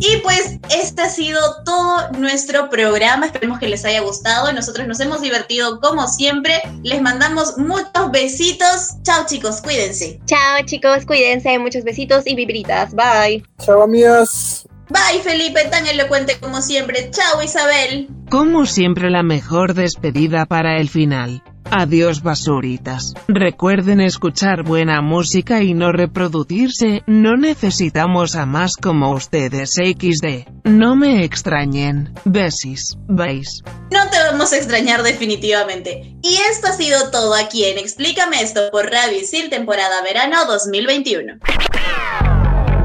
Y 0.00 0.18
pues 0.22 0.58
este 0.74 1.02
ha 1.02 1.08
sido 1.08 1.40
todo 1.64 2.10
nuestro 2.18 2.68
programa. 2.68 3.26
Esperemos 3.26 3.58
que 3.58 3.68
les 3.68 3.84
haya 3.84 4.00
gustado. 4.00 4.52
Nosotros 4.52 4.86
nos 4.86 5.00
hemos 5.00 5.20
divertido 5.20 5.80
como 5.80 6.06
siempre. 6.08 6.62
Les 6.82 7.00
mandamos 7.00 7.56
muchos 7.58 8.10
besitos. 8.12 8.94
Chao 9.02 9.24
chicos, 9.26 9.60
cuídense. 9.62 10.20
Chao 10.26 10.64
chicos, 10.64 11.06
cuídense. 11.06 11.58
Muchos 11.58 11.84
besitos 11.84 12.26
y 12.26 12.34
vibritas. 12.34 12.94
Bye. 12.94 13.44
Chao 13.64 13.82
amigas. 13.82 14.66
Bye 14.90 15.22
Felipe, 15.22 15.64
tan 15.70 15.86
elocuente 15.86 16.38
como 16.38 16.60
siempre. 16.60 17.10
Chao 17.10 17.42
Isabel. 17.42 18.08
Como 18.30 18.66
siempre 18.66 19.10
la 19.10 19.22
mejor 19.22 19.74
despedida 19.74 20.44
para 20.46 20.78
el 20.78 20.88
final. 20.90 21.42
Adiós 21.76 22.22
basuritas. 22.22 23.14
Recuerden 23.26 24.00
escuchar 24.00 24.62
buena 24.62 25.02
música 25.02 25.60
y 25.60 25.74
no 25.74 25.90
reproducirse, 25.90 27.02
no 27.08 27.36
necesitamos 27.36 28.36
a 28.36 28.46
más 28.46 28.76
como 28.76 29.10
ustedes 29.10 29.72
XD. 29.72 30.46
No 30.62 30.94
me 30.94 31.24
extrañen. 31.24 32.14
Besis. 32.24 32.96
Beis. 33.08 33.64
No 33.90 34.08
te 34.08 34.18
vamos 34.18 34.52
a 34.52 34.56
extrañar 34.56 35.02
definitivamente. 35.02 36.16
Y 36.22 36.36
esto 36.48 36.68
ha 36.68 36.72
sido 36.74 37.10
todo 37.10 37.34
aquí 37.34 37.64
en 37.64 37.78
Explícame 37.78 38.40
esto 38.40 38.60
por 38.70 38.88
Radio 38.88 39.18
Isil 39.18 39.50
temporada 39.50 40.00
verano 40.04 40.44
2021. 40.46 41.38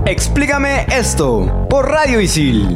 Explícame 0.07 0.87
esto 0.89 1.67
por 1.69 1.87
Radio 1.87 2.19
Isil. 2.19 2.75